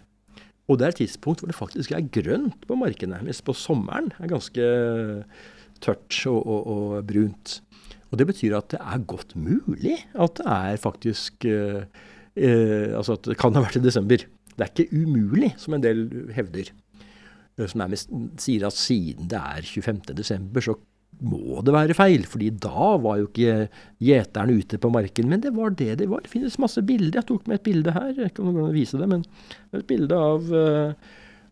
Og 0.68 0.78
det 0.78 0.85
er 0.85 0.92
et 0.92 1.00
tidspunkt 1.02 1.40
hvor 1.40 1.50
det 1.50 1.56
faktisk 1.56 1.94
er 1.97 2.11
grønt 2.12 2.66
på 2.68 2.76
markene. 2.76 3.23
Mens 3.25 3.40
på 3.44 3.54
sommeren 3.56 4.11
er 4.18 4.30
ganske 4.30 4.66
tørt 5.80 6.18
og, 6.28 6.42
og, 6.42 6.66
og 6.66 7.06
brunt. 7.08 7.61
Og 8.09 8.21
det 8.21 8.29
betyr 8.31 8.57
at 8.59 8.71
det 8.73 8.81
er 8.81 9.07
godt 9.11 9.35
mulig 9.37 9.99
at 10.17 10.41
det 10.41 10.49
er 10.49 10.81
faktisk 10.81 11.45
eh, 11.49 11.85
eh, 12.37 12.91
Altså 12.97 13.19
at 13.19 13.29
det 13.29 13.38
kan 13.41 13.56
ha 13.56 13.65
vært 13.65 13.80
i 13.80 13.85
desember. 13.85 14.25
Det 14.59 14.65
er 14.65 14.73
ikke 14.73 15.02
umulig, 15.04 15.52
som 15.61 15.76
en 15.76 15.85
del 15.85 16.06
hevder. 16.35 16.71
Eh, 17.59 17.67
som 17.69 17.85
mest, 17.91 18.13
sier 18.41 18.69
at 18.69 18.76
siden 18.76 19.28
det 19.30 19.41
er 19.41 19.67
25.12., 19.67 20.63
så 20.65 20.78
må 21.19 21.61
det 21.67 21.75
være 21.75 21.97
feil. 21.99 22.25
fordi 22.30 22.50
da 22.63 22.95
var 23.02 23.19
jo 23.19 23.28
ikke 23.28 23.69
gjeteren 24.00 24.54
ute 24.54 24.78
på 24.78 24.91
marken. 24.95 25.28
Men 25.28 25.43
det 25.43 25.52
var 25.56 25.75
det 25.75 25.99
det 25.99 26.09
var. 26.09 26.23
Det 26.23 26.32
finnes 26.32 26.59
masse 26.63 26.82
bilder. 26.82 27.19
Jeg 27.19 27.28
tok 27.28 27.49
med 27.49 27.59
et 27.59 27.67
bilde 27.67 27.93
her. 27.93 28.13
Jeg 28.17 28.35
kan 28.37 28.54
vise 28.73 29.00
det, 29.00 29.09
men 29.11 29.25
et 29.75 29.87
bilde 29.87 30.15
av 30.15 30.52
uh, 30.52 30.93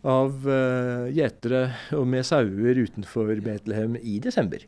av 0.07 0.45
gjetere 1.11 1.65
med 2.07 2.23
sauer 2.23 2.79
utenfor 2.79 3.33
Betlehem 3.43 3.97
i 3.99 4.21
desember. 4.23 4.63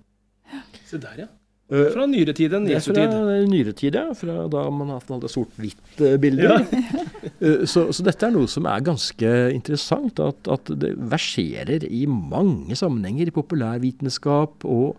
Se 0.89 0.99
der, 0.99 1.21
ja. 1.23 1.29
Eh, 1.69 1.91
fra 1.93 2.07
nyere 2.09 2.33
tid 2.33 2.55
enn 2.57 2.67
Jesu 2.71 2.95
tid? 2.95 3.11
Fra 3.13 3.41
nyere 3.45 3.75
tid, 3.77 3.97
ja. 3.99 4.07
Fra 4.17 4.47
da 4.49 4.65
man 4.73 4.95
hadde 4.97 5.33
sort-hvitt-bilder. 5.33 6.55
Ja. 6.57 6.59
Eh, 7.39 7.61
så, 7.71 7.85
så, 7.95 8.03
dette 8.03 8.25
er 8.27 8.33
noe 8.35 8.49
som 8.51 8.65
er 8.67 8.83
ganske 8.83 9.29
interessant. 9.55 10.19
At, 10.19 10.49
at 10.51 10.71
det 10.81 10.95
verserer 11.13 11.85
i 11.87 12.01
mange 12.09 12.75
sammenhenger 12.79 13.31
i 13.31 13.35
populærvitenskap 13.35 14.65
og 14.67 14.97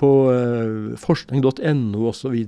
på 0.00 0.10
uh, 0.32 0.94
forskning.no 0.96 2.06
osv. 2.08 2.38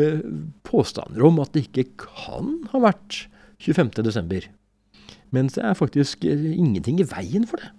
Uh, 0.00 0.24
påstander 0.66 1.28
om 1.28 1.38
at 1.44 1.54
det 1.54 1.68
ikke 1.68 1.86
kan 2.08 2.56
ha 2.72 2.82
vært 2.88 3.26
25.12. 3.62 4.48
Mens 5.36 5.54
det 5.54 5.62
er 5.68 5.78
faktisk 5.78 6.26
ingenting 6.26 6.98
i 7.02 7.06
veien 7.06 7.46
for 7.46 7.62
det. 7.62 7.70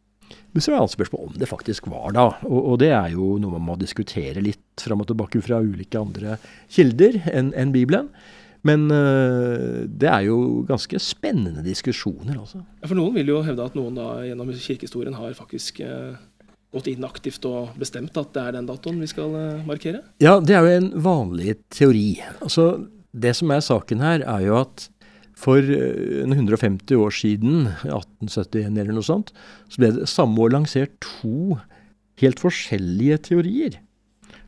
Men 0.53 0.63
så 0.63 0.71
er 0.71 0.79
det 0.79 0.87
et 0.87 0.95
spørsmål 0.95 1.27
om 1.27 1.37
det 1.37 1.49
faktisk 1.49 1.89
var 1.91 2.15
da. 2.15 2.25
Og, 2.47 2.57
og, 2.59 2.75
det 2.81 2.91
er 2.95 3.11
jo 3.13 3.35
noe 3.41 3.57
man 3.57 3.67
må 3.67 3.77
diskutere 3.79 4.43
litt 4.43 4.81
fram 4.81 5.03
og 5.03 5.09
tilbake 5.11 5.41
fra 5.45 5.61
ulike 5.61 5.99
andre 5.99 6.37
kilder 6.73 7.21
enn 7.31 7.53
en 7.57 7.73
Bibelen. 7.75 8.09
Men 8.67 8.87
øh, 8.91 9.85
det 9.87 10.09
er 10.09 10.25
jo 10.27 10.65
ganske 10.67 10.99
spennende 10.99 11.61
diskusjoner, 11.63 12.39
altså. 12.39 12.63
Ja, 12.81 12.89
for 12.89 12.97
noen 12.99 13.13
vil 13.15 13.29
jo 13.31 13.43
hevde 13.45 13.67
at 13.69 13.77
noen 13.77 13.99
da 13.99 14.07
gjennom 14.25 14.49
kirkehistorien 14.55 15.15
har 15.15 15.37
faktisk 15.37 15.83
øh 15.85 16.17
gått 16.73 16.89
inn 16.91 17.05
aktivt 17.07 17.45
og 17.47 17.77
bestemt 17.79 18.17
at 18.19 18.33
det 18.35 18.43
er 18.43 18.57
den 18.57 18.67
datoen 18.67 18.99
vi 19.01 19.09
skal 19.09 19.33
uh, 19.33 19.65
markere? 19.67 20.03
Ja, 20.23 20.37
det 20.43 20.57
er 20.57 20.65
jo 20.65 20.75
en 20.81 20.91
vanlig 21.03 21.57
teori. 21.73 22.19
Altså, 22.43 22.87
det 23.15 23.33
som 23.39 23.53
er 23.55 23.63
saken 23.63 24.03
her, 24.03 24.25
er 24.27 24.45
jo 24.45 24.59
at 24.59 24.89
for 25.37 25.61
150 25.61 26.93
eh, 26.93 27.01
år 27.01 27.13
siden, 27.13 27.67
1871 27.85 28.77
eller 28.81 28.95
noe 28.97 29.05
sånt, 29.05 29.33
så 29.69 29.81
ble 29.81 29.91
det 29.99 30.09
samme 30.09 30.41
år 30.43 30.55
lansert 30.55 30.95
to 31.03 31.59
helt 32.21 32.41
forskjellige 32.41 33.19
teorier. 33.29 33.77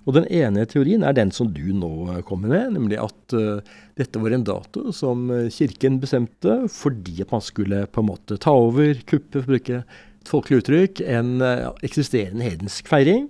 Og 0.08 0.16
Den 0.16 0.26
ene 0.34 0.64
teorien 0.66 1.04
er 1.06 1.14
den 1.14 1.30
som 1.36 1.52
du 1.54 1.68
nå 1.76 2.22
kommer 2.26 2.50
med, 2.50 2.74
nemlig 2.74 2.98
at 2.98 3.36
uh, 3.38 3.60
dette 4.00 4.22
var 4.22 4.34
en 4.34 4.46
dato 4.48 4.90
som 4.96 5.28
eh, 5.36 5.52
Kirken 5.54 6.00
bestemte 6.02 6.56
fordi 6.74 7.20
man 7.30 7.44
skulle 7.46 7.84
på 7.92 8.02
en 8.02 8.08
måte 8.08 8.40
ta 8.42 8.56
over, 8.58 8.96
kuppe, 9.06 9.44
for 9.44 9.46
å 9.46 9.52
bruke 9.52 9.82
et 9.84 10.32
folkelig 10.32 10.64
uttrykk, 10.64 11.04
en 11.06 11.36
uh, 11.44 11.70
eksisterende 11.86 12.48
hedensk 12.48 12.90
feiring. 12.90 13.28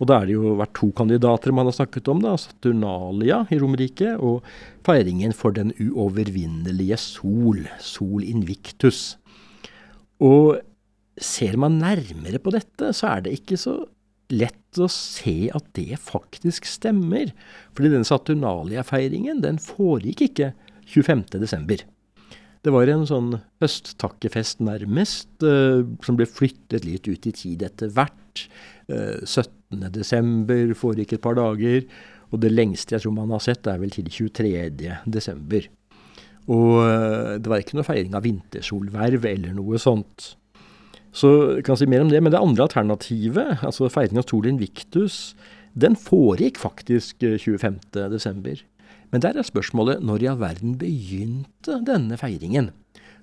Og 0.00 0.08
da 0.08 0.20
er 0.20 0.30
det 0.30 0.36
jo 0.38 0.54
vært 0.56 0.72
to 0.78 0.88
kandidater 0.96 1.52
man 1.52 1.68
har 1.68 1.76
snakket 1.76 2.08
om, 2.08 2.22
da, 2.24 2.32
Saturnalia 2.40 3.42
i 3.52 3.60
Romerike, 3.60 4.14
og 4.16 4.40
feiringen 4.86 5.34
for 5.36 5.52
den 5.56 5.74
uovervinnelige 5.76 6.96
sol, 7.00 7.66
Sol 7.84 8.24
Invictus. 8.24 9.18
Og 10.24 10.56
ser 11.20 11.60
man 11.60 11.78
nærmere 11.82 12.40
på 12.40 12.52
dette, 12.56 12.94
så 12.96 13.14
er 13.14 13.26
det 13.26 13.36
ikke 13.36 13.60
så 13.60 13.76
lett 14.32 14.78
å 14.80 14.88
se 14.92 15.50
at 15.52 15.68
det 15.76 15.98
faktisk 16.00 16.68
stemmer. 16.70 17.34
Fordi 17.76 17.92
den 17.92 18.06
Saturnalia-feiringen 18.06 19.42
den 19.44 19.60
foregikk 19.60 20.28
ikke 20.30 20.52
25. 20.88 21.26
desember. 21.42 21.84
Det 22.60 22.72
var 22.74 22.90
en 22.92 23.06
sånn 23.08 23.30
høsttakkefest 23.62 24.60
nærmest, 24.64 25.30
eh, 25.44 25.80
som 26.04 26.16
ble 26.18 26.26
flyttet 26.28 26.84
litt 26.84 27.08
ut 27.08 27.26
i 27.26 27.32
tid 27.32 27.64
etter 27.64 27.88
hvert. 27.88 28.48
Eh, 28.88 29.24
17. 29.24 29.59
18.12., 29.74 30.74
foregikk 30.78 31.14
et 31.16 31.22
par 31.24 31.36
dager. 31.38 31.84
Og 32.30 32.42
det 32.42 32.52
lengste 32.52 32.94
jeg 32.94 33.04
tror 33.04 33.14
man 33.16 33.32
har 33.34 33.42
sett, 33.42 33.66
er 33.66 33.80
vel 33.82 33.92
til 33.94 34.06
23.12. 34.10 35.70
Og 36.50 36.74
eh, 36.82 37.38
det 37.38 37.50
var 37.50 37.62
ikke 37.62 37.78
noe 37.78 37.86
feiring 37.86 38.16
av 38.16 38.24
vintersolverv 38.26 39.26
eller 39.28 39.54
noe 39.54 39.80
sånt. 39.82 40.34
Så 41.10 41.30
jeg 41.56 41.64
kan 41.66 41.78
si 41.78 41.88
mer 41.90 42.04
om 42.04 42.10
det. 42.10 42.22
Men 42.22 42.34
det 42.34 42.40
andre 42.40 42.66
alternativet, 42.66 43.64
altså 43.66 43.90
feiring 43.90 44.20
av 44.20 44.28
sol 44.30 44.48
invictus, 44.50 45.34
den 45.78 45.98
foregikk 45.98 46.58
faktisk 46.62 47.22
eh, 47.26 47.38
25.12. 47.38 48.64
Men 49.10 49.24
der 49.24 49.38
er 49.38 49.46
spørsmålet 49.46 50.04
når 50.06 50.22
i 50.22 50.30
all 50.30 50.40
verden 50.42 50.76
begynte 50.78 51.80
denne 51.86 52.18
feiringen? 52.18 52.70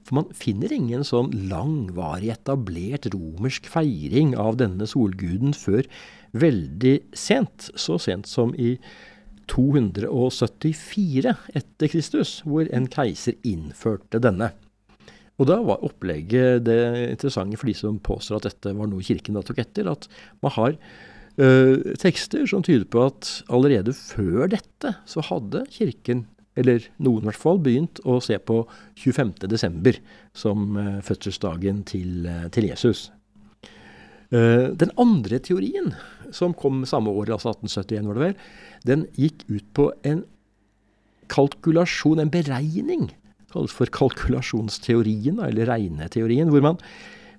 For 0.08 0.16
man 0.22 0.30
finner 0.32 0.72
ingen 0.72 1.04
sånn 1.04 1.34
langvarig 1.50 2.32
etablert 2.32 3.10
romersk 3.12 3.68
feiring 3.68 4.38
av 4.40 4.56
denne 4.62 4.88
solguden 4.88 5.52
før 5.58 5.84
veldig 6.32 6.96
sent. 7.12 7.68
Så 7.76 7.98
sent 8.00 8.30
som 8.32 8.54
i 8.56 8.78
274 9.52 11.34
etter 11.56 11.92
Kristus, 11.92 12.40
hvor 12.48 12.72
en 12.72 12.88
keiser 12.92 13.36
innførte 13.48 14.22
denne. 14.24 14.54
Og 15.38 15.50
da 15.52 15.60
var 15.62 15.84
opplegget 15.86 16.64
det 16.66 16.80
interessante 17.12 17.60
for 17.60 17.70
de 17.70 17.76
som 17.78 18.00
påstår 18.02 18.40
at 18.40 18.48
dette 18.50 18.74
var 18.80 18.90
noe 18.90 19.06
kirken 19.06 19.38
da 19.38 19.44
tok 19.46 19.60
etter, 19.62 19.92
at 19.92 20.08
man 20.42 20.56
har 20.56 20.80
uh, 21.38 21.76
tekster 22.02 22.48
som 22.50 22.64
tyder 22.66 22.88
på 22.90 23.04
at 23.06 23.30
allerede 23.54 23.94
før 23.94 24.48
dette 24.56 24.96
så 25.06 25.24
hadde 25.30 25.68
kirken, 25.76 26.26
eller 26.58 26.86
noen 27.04 27.26
i 27.26 27.30
hvert 27.30 27.42
fall, 27.42 27.62
begynt 27.64 28.02
å 28.08 28.20
se 28.24 28.38
på 28.40 28.62
25.12. 29.00 30.00
som 30.38 30.78
uh, 30.78 30.98
fødselsdagen 31.06 31.84
til, 31.90 32.26
uh, 32.28 32.48
til 32.54 32.72
Jesus. 32.72 33.12
den 34.28 34.90
andre 35.00 35.38
teorien, 35.40 35.94
som 36.36 36.52
kom 36.52 36.82
samme 36.84 37.08
år, 37.16 37.30
altså 37.32 37.54
1871 37.54 38.10
var 38.10 38.18
det 38.18 38.24
vel, 38.26 38.34
den 38.90 39.06
gikk 39.16 39.46
ut 39.48 39.70
på 39.72 39.86
en 40.04 40.26
kalkulasjon, 41.32 42.20
en 42.20 42.34
beregning 42.34 43.06
kalles 43.54 43.72
for 43.72 43.88
kalkulasjonsteorien, 43.88 45.40
eller 45.40 45.72
regneteorien, 45.72 46.52
hvor 46.52 46.66
man 46.66 46.82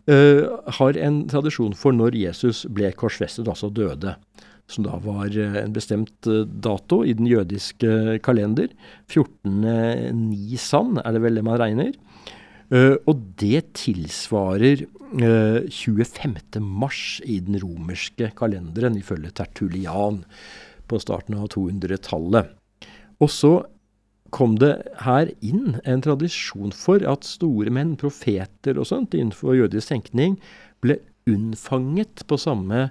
har 0.08 0.96
en 0.96 1.18
tradisjon 1.28 1.74
for 1.76 1.92
når 1.92 2.16
Jesus 2.16 2.62
ble 2.72 2.88
korsfestet, 2.96 3.44
altså 3.44 3.68
døde. 3.68 4.14
Som 4.68 4.84
da 4.86 4.98
var 5.02 5.32
uh, 5.32 5.58
en 5.62 5.74
bestemt 5.74 6.28
uh, 6.28 6.44
dato 6.44 7.00
i 7.04 7.14
den 7.16 7.28
jødiske 7.30 8.18
kalender. 8.24 8.70
14. 9.08 9.64
Nisan 10.28 11.00
er 11.02 11.16
det 11.16 11.24
vel 11.24 11.40
det 11.40 11.46
man 11.46 11.60
regner. 11.60 11.96
og 13.08 13.20
det 13.40 13.72
tilsvarer 13.80 14.82
25. 15.72 16.60
mars 16.60 17.22
i 17.24 17.38
den 17.40 17.56
romerske 17.62 18.28
kalenderen, 18.36 18.98
ifølge 19.00 19.30
Tertulian 19.32 20.18
på 20.84 21.00
starten 21.00 21.38
av 21.38 21.48
200-tallet. 21.54 22.52
Og 23.24 23.32
så 23.32 23.52
kom 24.34 24.58
det 24.60 24.74
her 25.04 25.30
inn 25.44 25.78
en 25.88 26.02
tradisjon 26.04 26.72
for 26.76 27.04
at 27.08 27.26
store 27.26 27.72
menn, 27.72 27.96
profeter 28.00 28.78
og 28.78 28.88
sånt, 28.90 29.16
innenfor 29.16 29.56
jødisk 29.56 29.94
tenkning, 29.94 30.36
ble 30.84 31.00
unnfanget 31.28 32.24
på 32.28 32.38
samme 32.40 32.88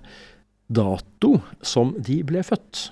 dato 0.67 1.37
som 1.65 1.93
de 2.03 2.21
ble 2.27 2.43
født. 2.45 2.89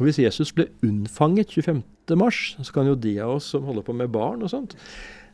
Og 0.00 0.08
Hvis 0.08 0.20
Jesus 0.22 0.52
ble 0.56 0.70
unnfanget 0.86 1.52
25. 1.52 1.82
mars, 2.18 2.56
så 2.58 2.72
kan 2.74 2.88
jo 2.88 2.96
de 2.98 3.18
av 3.22 3.36
oss 3.36 3.50
som 3.52 3.66
holder 3.68 3.84
på 3.86 3.94
med 3.94 4.10
barn 4.10 4.42
og 4.42 4.50
sånt, 4.50 4.74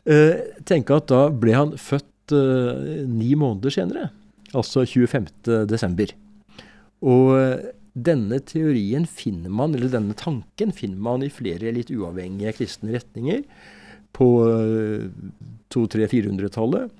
eh, 0.05 0.53
tenke 0.67 0.93
at 0.93 1.07
da 1.09 1.29
ble 1.31 1.55
han 1.55 1.73
født 1.73 2.35
eh, 2.35 3.07
ni 3.07 3.33
måneder 3.39 3.73
senere. 3.73 4.11
Altså 4.53 4.85
25. 4.85 5.65
desember. 5.67 6.13
Og 7.01 7.63
denne 7.97 8.39
teorien 8.45 9.07
finner 9.09 9.49
man, 9.49 9.73
eller 9.75 9.89
denne 9.89 10.13
tanken 10.17 10.71
finner 10.75 11.01
man 11.01 11.23
i 11.25 11.33
flere 11.33 11.73
litt 11.73 11.89
uavhengige 11.89 12.53
kristne 12.59 12.93
retninger 12.93 13.41
på 14.17 14.27
200-400-tallet. 15.73 16.91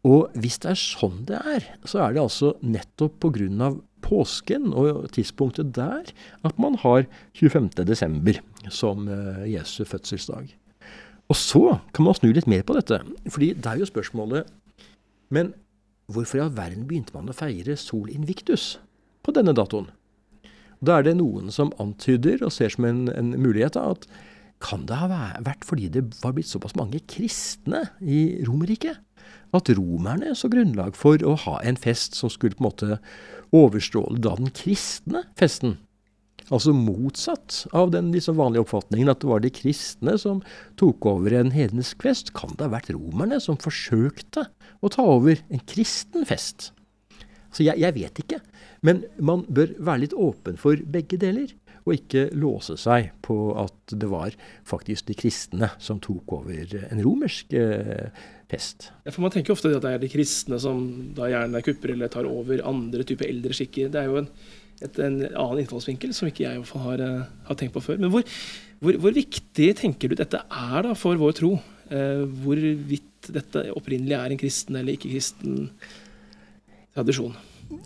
Eh, 0.00 0.10
og 0.10 0.30
hvis 0.34 0.58
det 0.62 0.72
er 0.72 0.80
sånn 0.80 1.24
det 1.28 1.36
er, 1.36 1.66
så 1.84 2.00
er 2.04 2.14
det 2.14 2.22
altså 2.22 2.54
nettopp 2.62 3.20
pga. 3.20 3.76
påsken 4.00 4.72
og 4.72 5.10
tidspunktet 5.12 5.74
der 5.76 6.08
at 6.42 6.58
man 6.58 6.74
har 6.80 7.06
25.12. 7.36 8.40
som 8.70 9.08
uh, 9.08 9.44
Jesu 9.44 9.84
fødselsdag. 9.84 10.56
Og 11.28 11.36
så 11.36 11.80
kan 11.92 12.04
man 12.04 12.14
snu 12.14 12.32
litt 12.32 12.46
mer 12.46 12.62
på 12.62 12.74
dette. 12.74 13.00
fordi 13.28 13.52
det 13.54 13.66
er 13.66 13.78
jo 13.78 13.84
spørsmålet 13.86 14.46
Men 15.28 15.54
hvorfor 16.08 16.38
i 16.38 16.40
all 16.40 16.56
verden 16.56 16.86
begynte 16.88 17.14
man 17.14 17.28
å 17.28 17.36
feire 17.36 17.76
Sol 17.76 18.10
Invictus 18.10 18.80
på 19.22 19.32
denne 19.32 19.52
datoen? 19.52 19.90
Da 20.80 20.98
er 20.98 21.02
det 21.02 21.16
noen 21.16 21.52
som 21.52 21.72
antyder 21.78 22.42
og 22.42 22.52
ser 22.52 22.70
som 22.70 22.84
en, 22.84 23.08
en 23.08 23.30
mulighet 23.36 23.74
da, 23.74 23.92
at 23.92 24.08
kan 24.60 24.84
det 24.88 24.98
ha 25.00 25.08
vært 25.10 25.64
fordi 25.66 25.88
det 25.92 26.04
var 26.20 26.34
blitt 26.36 26.50
såpass 26.50 26.76
mange 26.78 27.00
kristne 27.10 27.86
i 28.00 28.40
Romerriket? 28.46 29.00
At 29.56 29.70
romerne 29.74 30.34
så 30.38 30.50
grunnlag 30.52 30.96
for 30.98 31.20
å 31.26 31.34
ha 31.46 31.58
en 31.66 31.78
fest 31.80 32.16
som 32.18 32.30
skulle 32.30 32.56
på 32.58 32.62
en 32.62 32.68
måte 32.68 32.98
overstråle 33.56 34.20
da 34.22 34.36
den 34.38 34.52
kristne 34.54 35.24
festen. 35.38 35.78
Altså 36.50 36.72
motsatt 36.74 37.64
av 37.76 37.92
den 37.94 38.10
liksom 38.14 38.38
vanlige 38.38 38.64
oppfatningen 38.64 39.10
at 39.12 39.20
det 39.22 39.30
var 39.30 39.42
de 39.42 39.52
kristne 39.54 40.16
som 40.18 40.40
tok 40.80 41.06
over 41.06 41.36
en 41.38 41.52
hedensk 41.54 42.02
fest. 42.02 42.32
Kan 42.34 42.56
det 42.56 42.66
ha 42.66 42.74
vært 42.74 42.90
romerne 42.94 43.38
som 43.42 43.58
forsøkte 43.60 44.48
å 44.82 44.90
ta 44.90 45.06
over 45.06 45.42
en 45.50 45.62
kristen 45.70 46.26
fest? 46.26 46.72
Så 47.54 47.66
jeg, 47.66 47.78
jeg 47.82 47.94
vet 47.96 48.22
ikke. 48.22 48.40
Men 48.86 49.04
man 49.18 49.44
bør 49.50 49.74
være 49.78 50.06
litt 50.06 50.16
åpen 50.16 50.58
for 50.60 50.78
begge 50.90 51.18
deler, 51.20 51.50
og 51.86 51.94
ikke 51.96 52.28
låse 52.36 52.76
seg 52.80 53.10
på 53.24 53.36
at 53.58 53.94
det 53.94 54.08
var 54.10 54.34
faktisk 54.68 55.08
de 55.08 55.16
kristne 55.18 55.70
som 55.82 56.00
tok 56.02 56.34
over 56.40 56.74
en 56.86 57.02
romersk 57.04 57.54
eh, 57.56 58.10
fest. 58.50 58.90
Ja, 59.04 59.12
for 59.14 59.24
Man 59.24 59.34
tenker 59.34 59.54
ofte 59.54 59.72
at 59.72 59.84
det 59.84 59.94
er 59.94 60.02
de 60.02 60.10
kristne 60.12 60.58
som 60.62 60.82
da 61.16 61.30
gjerne 61.30 61.62
kupper 61.64 61.94
eller 61.94 62.10
tar 62.12 62.28
over 62.28 62.62
andre 62.66 63.06
typer 63.06 63.30
eldre 63.30 63.56
skikker. 63.56 63.92
Det 63.92 64.02
er 64.02 64.10
jo 64.10 64.20
en, 64.22 64.30
et, 64.80 64.98
en 64.98 65.20
annen 65.28 65.62
innfallsvinkel 65.62 66.14
som 66.16 66.30
ikke 66.30 66.46
jeg 66.46 66.58
i 66.58 66.62
hvert 66.62 66.72
fall 66.72 67.04
har 67.48 67.60
tenkt 67.60 67.76
på 67.76 67.84
før. 67.84 68.00
Men 68.02 68.12
hvor, 68.14 68.26
hvor, 68.82 68.98
hvor, 69.04 69.14
viktig 69.16 69.70
tenker 69.80 70.10
du 70.10 70.18
dette 70.18 70.42
er 70.42 70.88
da 70.88 70.96
for 70.98 71.20
vår 71.20 71.38
tro? 71.40 71.54
Eh, 71.90 72.26
hvorvidt 72.44 73.32
dette 73.34 73.68
opprinnelig 73.76 74.18
er 74.18 74.34
en 74.34 74.40
kristen 74.40 74.78
eller 74.80 74.96
ikke-kristen 74.96 75.72
tradisjon? 76.96 77.34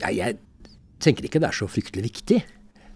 Ja, 0.00 0.10
jeg 0.14 0.38
tenker 1.02 1.26
ikke 1.26 1.42
det 1.42 1.50
er 1.50 1.56
så 1.56 1.68
fryktelig 1.68 2.06
viktig. 2.08 2.40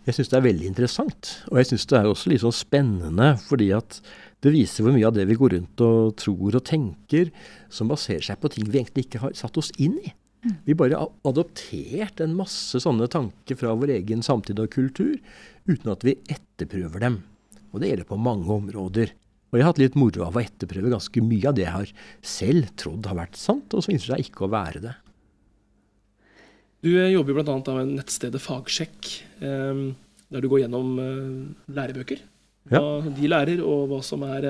Jeg 0.08 0.16
syns 0.16 0.30
det 0.32 0.36
er 0.38 0.46
veldig 0.46 0.68
interessant. 0.70 1.30
Og 1.50 1.58
jeg 1.60 1.68
syns 1.68 1.84
det 1.90 1.96
er 1.98 2.06
også 2.08 2.30
litt 2.32 2.40
sånn 2.40 2.54
spennende, 2.56 3.34
fordi 3.44 3.66
at 3.76 3.98
det 4.40 4.54
viser 4.54 4.86
hvor 4.86 4.94
mye 4.94 5.04
av 5.04 5.12
det 5.12 5.26
vi 5.28 5.36
går 5.36 5.52
rundt 5.52 5.82
og 5.84 6.14
tror 6.16 6.56
og 6.56 6.64
tenker, 6.64 7.28
som 7.68 7.90
baserer 7.90 8.24
seg 8.24 8.38
på 8.40 8.48
ting 8.54 8.70
vi 8.70 8.80
egentlig 8.80 9.04
ikke 9.04 9.20
har 9.26 9.36
satt 9.36 9.60
oss 9.60 9.68
inn 9.76 9.98
i. 10.00 10.14
Mm. 10.46 10.54
Vi 10.64 10.76
bare 10.80 10.96
har 10.96 11.12
adoptert 11.28 12.22
en 12.24 12.36
masse 12.38 12.80
sånne 12.80 13.10
tanker 13.12 13.58
fra 13.58 13.74
vår 13.76 13.98
egen 13.98 14.24
samtid 14.24 14.62
og 14.62 14.70
kultur, 14.72 15.18
uten 15.68 15.92
at 15.92 16.06
vi 16.06 16.16
etterprøver 16.30 17.04
dem. 17.04 17.18
Og 17.74 17.82
det 17.82 17.90
gjelder 17.90 18.08
på 18.08 18.20
mange 18.22 18.48
områder. 18.54 19.12
Og 19.50 19.58
jeg 19.58 19.66
har 19.66 19.74
hatt 19.74 19.82
litt 19.82 19.98
moro 19.98 20.24
av 20.24 20.38
å 20.38 20.40
etterprøve 20.40 20.94
ganske 20.94 21.24
mye 21.24 21.50
av 21.50 21.58
det 21.58 21.66
jeg 21.66 21.74
har 21.74 21.92
selv 22.24 22.72
trodd 22.80 23.10
har 23.10 23.20
vært 23.26 23.36
sant, 23.36 23.76
og 23.76 23.84
som 23.84 23.92
viser 23.92 24.14
seg 24.14 24.24
ikke 24.24 24.46
å 24.48 24.52
være 24.56 24.84
det. 24.88 24.96
Du 26.84 26.92
eh, 26.94 27.10
jobber 27.10 27.40
bl.a. 27.40 27.58
av 27.58 27.80
nettstedet 27.90 28.40
Fagsjekk, 28.42 29.10
eh, 29.42 29.82
der 30.30 30.44
du 30.44 30.48
går 30.50 30.64
gjennom 30.64 30.94
eh, 31.02 31.68
lærebøker. 31.74 32.22
Hva 32.68 32.80
ja. 32.80 33.12
de 33.16 33.30
lærer, 33.30 33.62
og 33.64 33.88
hva 33.90 34.00
som 34.04 34.22
er 34.28 34.46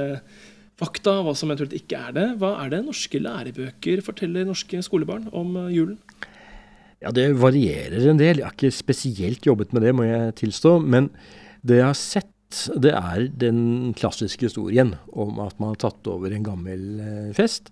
fakta, 0.78 1.20
hva 1.24 1.32
som 1.38 1.48
eventuelt 1.48 1.76
ikke 1.78 2.00
er 2.08 2.16
det. 2.16 2.26
Hva 2.42 2.56
er 2.64 2.72
det 2.74 2.82
norske 2.84 3.20
lærebøker 3.22 4.02
forteller 4.04 4.48
norske 4.48 4.80
skolebarn 4.84 5.28
om 5.36 5.54
julen? 5.72 5.96
Ja, 6.98 7.12
Det 7.14 7.30
varierer 7.38 8.08
en 8.10 8.18
del. 8.18 8.42
Jeg 8.42 8.48
har 8.48 8.56
ikke 8.56 8.74
spesielt 8.74 9.46
jobbet 9.46 9.72
med 9.72 9.86
det, 9.86 9.94
må 9.94 10.08
jeg 10.08 10.34
tilstå. 10.42 10.80
Men 10.82 11.12
det 11.62 11.78
jeg 11.78 11.86
har 11.86 12.00
sett, 12.00 12.34
det 12.74 12.90
er 12.96 13.28
den 13.38 13.94
klassiske 13.96 14.50
historien 14.50 14.96
om 15.12 15.38
at 15.44 15.56
man 15.62 15.76
har 15.76 15.80
tatt 15.86 16.10
over 16.10 16.34
en 16.34 16.44
gammel 16.44 16.84
fest. 17.38 17.70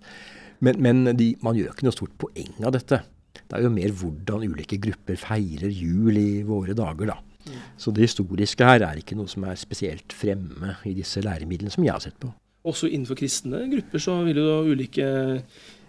Men, 0.63 0.79
men 0.81 1.11
de, 1.19 1.33
man 1.43 1.59
gjør 1.59 1.75
ikke 1.75 1.89
noe 1.89 1.97
stort 1.97 2.15
poeng 2.23 2.55
av 2.63 2.73
dette. 2.77 3.03
Det 3.45 3.57
er 3.57 3.65
jo 3.65 3.73
mer 3.73 3.93
hvordan 4.01 4.45
ulike 4.47 4.79
grupper 4.81 5.19
feirer 5.21 5.71
jul 5.71 6.17
i 6.19 6.43
våre 6.47 6.75
dager, 6.77 7.13
da. 7.13 7.17
Mm. 7.47 7.61
Så 7.79 7.93
det 7.95 8.07
historiske 8.07 8.67
her 8.67 8.83
er 8.83 8.99
ikke 8.99 9.15
noe 9.17 9.31
som 9.31 9.45
er 9.47 9.59
spesielt 9.59 10.15
fremme 10.15 10.75
i 10.87 10.93
disse 10.97 11.23
læremidlene 11.23 11.71
som 11.73 11.85
jeg 11.85 11.95
har 11.95 12.03
sett 12.03 12.17
på. 12.19 12.31
Også 12.67 12.89
innenfor 12.91 13.19
kristne 13.19 13.63
grupper 13.71 14.03
så 14.03 14.17
vil 14.27 14.41
jo 14.41 14.47
da 14.47 14.57
ulike 14.67 15.09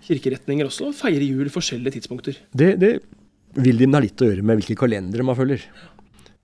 kirkeretninger 0.06 0.68
også 0.68 0.92
feire 0.94 1.26
jul 1.26 1.50
forskjellige 1.50 1.98
tidspunkter. 1.98 2.38
Det, 2.54 2.76
det 2.78 2.92
vil 3.58 3.80
de 3.80 3.90
ha 3.90 4.02
litt 4.04 4.22
å 4.22 4.28
gjøre 4.30 4.44
med 4.46 4.60
hvilke 4.60 4.78
kalendere 4.78 5.26
man 5.26 5.38
følger. 5.38 5.64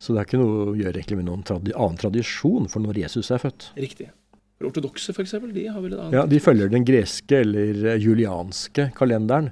Så 0.02 0.12
det 0.12 0.20
er 0.20 0.28
ikke 0.28 0.42
noe 0.42 0.68
å 0.72 0.76
gjøre 0.76 1.16
med 1.16 1.28
noen 1.28 1.46
tradi 1.46 1.72
annen 1.72 2.00
tradisjon 2.00 2.68
for 2.72 2.82
når 2.84 3.04
Jesus 3.04 3.30
er 3.32 3.42
født. 3.42 3.70
Riktig. 3.78 4.10
Ortodokse 4.64 5.12
f.eks., 5.12 5.34
de 5.52 5.64
har 5.68 5.80
vel 5.82 5.94
en 5.94 6.04
annen 6.06 6.14
Ja, 6.16 6.24
de 6.30 6.40
følger 6.42 6.70
den 6.72 6.86
greske 6.86 7.40
eller 7.44 7.98
julianske 8.00 8.88
kalenderen. 8.96 9.50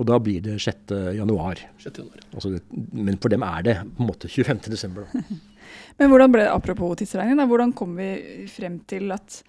Og 0.00 0.06
da 0.08 0.16
blir 0.22 0.40
det 0.44 0.56
6. 0.64 0.94
januar. 1.18 1.60
6. 1.82 1.98
januar. 2.00 2.26
Altså, 2.32 2.54
men 2.96 3.18
for 3.20 3.32
dem 3.32 3.44
er 3.44 3.64
det 3.66 3.74
på 3.96 4.04
en 4.04 4.08
måte 4.08 4.30
25. 4.32 4.62
desember. 4.72 5.10
men 5.98 6.12
hvordan 6.12 6.32
ble 6.32 6.46
det, 6.46 6.52
apropos 6.54 6.96
tidsregning, 7.00 7.42
hvordan 7.50 7.74
kom 7.76 7.98
vi 8.00 8.46
frem 8.48 8.80
til 8.88 9.12
at 9.12 9.42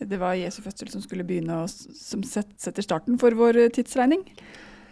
det 0.00 0.16
var 0.18 0.34
Jesu 0.34 0.62
fødsel 0.64 0.88
som 0.88 1.02
skulle 1.04 1.26
begynne, 1.28 1.62
og 1.62 1.68
som 1.70 2.24
setter 2.24 2.82
starten 2.82 3.20
for 3.20 3.36
vår 3.36 3.66
tidsregning? 3.76 4.24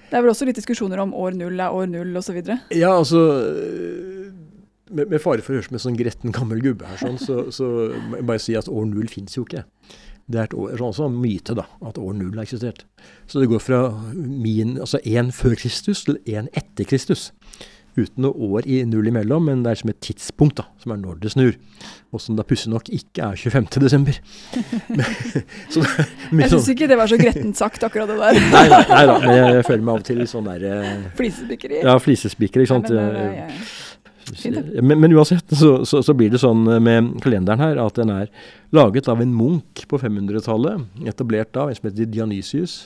Det 0.08 0.16
er 0.16 0.24
vel 0.24 0.32
også 0.32 0.46
litt 0.48 0.56
diskusjoner 0.56 1.00
om 1.02 1.14
år 1.16 1.34
null 1.36 1.58
er 1.60 1.74
år 1.74 1.88
null 1.90 2.16
osv.? 2.16 2.38
Ja, 2.72 2.94
altså 2.94 3.24
med, 4.88 5.08
med, 5.08 5.18
fare 5.20 5.44
for 5.44 5.52
å 5.52 5.58
høres 5.58 5.66
ut 5.66 5.72
som 5.72 5.78
en 5.78 5.84
sånn 5.84 5.98
gretten 5.98 6.34
gammel 6.34 6.62
gubbe 6.64 6.88
her, 6.88 7.00
sånn, 7.00 7.18
så, 7.20 7.48
så 7.52 7.90
jeg 7.92 8.24
bare 8.28 8.42
si 8.42 8.56
at 8.56 8.70
år 8.72 8.86
null 8.88 9.10
fins 9.12 9.36
jo 9.36 9.44
ikke. 9.44 9.64
Det 10.28 10.40
er 10.40 10.50
et 10.50 10.54
år, 10.54 10.76
en 11.06 11.16
myte 11.16 11.56
da, 11.56 11.64
at 11.88 11.98
år 11.98 12.12
null 12.18 12.36
har 12.36 12.44
eksistert. 12.44 12.84
Så 13.26 13.40
det 13.40 13.48
går 13.48 13.62
fra 13.64 13.80
min, 14.14 14.76
altså 14.76 15.00
én 15.00 15.32
før 15.32 15.56
Kristus 15.56 16.04
til 16.04 16.20
én 16.28 16.52
etter 16.52 16.84
Kristus. 16.84 17.32
uten 17.98 18.22
noe 18.22 18.36
år 18.54 18.66
i 18.70 18.76
null 18.86 19.08
imellom, 19.10 19.48
men 19.48 19.64
det 19.64 19.72
er 19.72 19.78
som 19.80 19.90
et 19.90 19.98
tidspunkt, 20.04 20.60
da, 20.60 20.68
som 20.78 20.92
er 20.94 21.00
når 21.00 21.16
det 21.18 21.32
snur. 21.32 21.56
Og 22.14 22.22
som 22.22 22.36
da 22.38 22.44
pussig 22.46 22.70
nok 22.70 22.86
ikke 22.94 23.24
er 23.24 23.34
25. 23.34 23.80
desember. 23.82 24.20
så 25.72 25.82
jeg 25.82 26.52
syns 26.52 26.68
ikke 26.76 26.86
det 26.92 27.00
var 27.00 27.10
så 27.10 27.18
grettent 27.18 27.58
sagt, 27.58 27.82
akkurat 27.82 28.12
det 28.12 28.20
der. 28.20 28.38
nei, 28.52 28.64
nei, 28.70 28.84
nei, 28.92 29.02
da, 29.10 29.18
men 29.24 29.34
jeg, 29.34 29.50
jeg, 29.56 29.66
føler 29.66 29.82
meg 29.82 29.94
av 29.96 30.04
og 30.04 30.06
til 30.06 30.22
litt 30.22 30.30
sånn 30.30 30.46
der 30.46 30.68
eh, 30.70 30.94
Flisespikkeri? 31.18 31.82
Ja, 31.82 31.98
flisespikkeri, 32.04 32.68
ikke 32.68 32.76
sant. 32.76 32.94
Nei, 32.94 33.08
men, 33.08 33.18
nei, 33.18 33.42
ja. 33.42 33.97
Men, 34.82 35.00
men, 35.00 35.14
uansett 35.16 35.52
så, 35.56 35.84
så, 35.88 36.02
så, 36.04 36.14
blir 36.16 36.32
det 36.32 36.40
sånn 36.42 36.66
med 36.84 37.14
kalenderen 37.24 37.62
her 37.62 37.80
at 37.82 37.98
den 37.98 38.12
er 38.12 38.32
laget 38.76 39.08
av 39.08 39.22
en 39.24 39.34
munk 39.34 39.84
på 39.88 40.00
500-tallet. 40.00 40.88
Etablert 41.08 41.56
av 41.56 41.70
en 41.70 41.78
som 41.78 41.88
heter 41.88 42.10
Dionysius. 42.12 42.80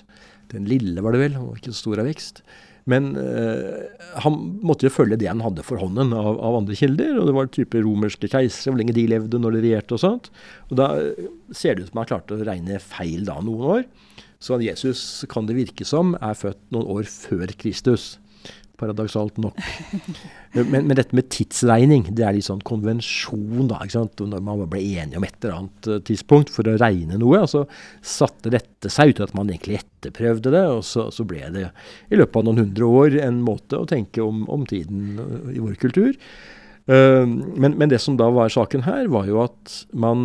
Den 0.53 0.69
lille 0.69 1.03
var 1.03 1.15
det 1.15 1.23
vel, 1.25 1.39
Han 1.39 1.49
var 1.49 1.59
ikke 1.59 1.73
så 1.73 1.87
stor 1.87 2.03
av 2.03 2.09
vekst. 2.11 2.43
Men 2.91 3.13
øh, 3.15 3.85
han 4.25 4.39
måtte 4.67 4.89
jo 4.89 4.93
følge 4.95 5.19
det 5.21 5.29
han 5.31 5.43
hadde 5.45 5.63
for 5.67 5.79
hånden 5.79 6.11
av, 6.17 6.35
av 6.43 6.59
andre 6.59 6.77
kilder. 6.79 7.15
Og 7.21 7.29
det 7.29 7.37
var 7.37 7.53
type 7.55 7.83
romerske 7.85 8.31
keisere, 8.31 8.73
hvor 8.73 8.81
lenge 8.81 8.97
de 8.97 9.07
levde, 9.11 9.39
når 9.39 9.57
de 9.57 9.63
regjerte 9.67 9.97
og 9.97 10.03
sånt. 10.03 10.33
Og 10.71 10.79
da 10.81 10.89
eh, 10.99 11.29
ser 11.55 11.79
det 11.79 11.87
ut 11.87 11.93
som 11.93 12.03
han 12.03 12.11
klarte 12.11 12.39
å 12.39 12.49
regne 12.49 12.81
feil 12.83 13.23
da 13.29 13.39
noen 13.45 13.69
år. 13.77 13.87
Så 14.43 14.59
Jesus 14.59 15.23
kan 15.31 15.47
det 15.47 15.55
virke 15.55 15.87
som 15.87 16.17
er 16.19 16.35
født 16.35 16.63
noen 16.75 16.89
år 16.91 17.07
før 17.07 17.55
Kristus 17.61 18.17
paradoksalt 18.83 19.39
nok. 19.43 19.59
Men, 20.53 20.83
men, 20.85 20.93
dette 20.99 21.17
med 21.17 21.31
tidsregning, 21.33 22.11
det 22.13 22.27
er 22.27 22.35
litt 22.37 22.45
sånn 22.45 22.63
konvensjon, 22.67 23.71
da. 23.71 23.79
ikke 23.81 23.95
sant? 23.95 24.21
Når 24.29 24.43
man 24.45 24.65
ble 24.69 24.83
enige 24.83 25.17
om 25.17 25.25
et 25.25 25.39
eller 25.41 25.55
annet 25.57 25.89
uh, 25.89 26.01
tidspunkt 26.05 26.53
for 26.53 26.69
å 26.69 26.75
regne 26.81 27.17
noe, 27.21 27.41
så 27.49 27.63
satte 28.05 28.53
dette 28.53 28.91
seg 28.93 29.15
ut 29.15 29.23
at 29.25 29.33
man 29.39 29.49
egentlig 29.49 29.81
etterprøvde 29.81 30.53
det, 30.53 30.65
og 30.75 30.83
så, 30.85 31.07
så 31.15 31.25
ble 31.29 31.47
det 31.55 31.69
i 32.13 32.19
løpet 32.21 32.37
av 32.41 32.49
noen 32.49 32.67
hundre 32.67 32.91
år 33.01 33.17
en 33.25 33.41
måte 33.47 33.81
å 33.81 33.89
tenke 33.89 34.21
om, 34.25 34.45
om 34.53 34.67
tiden 34.69 35.23
uh, 35.23 35.49
i 35.55 35.63
vår 35.63 35.79
kultur. 35.81 36.19
Men, 36.83 37.77
men, 37.79 37.87
det 37.93 38.01
som 38.03 38.17
da 38.19 38.27
var 38.35 38.51
saken 38.51 38.83
her, 38.83 39.05
var 39.15 39.29
jo 39.31 39.37
at 39.45 39.75
man 39.95 40.25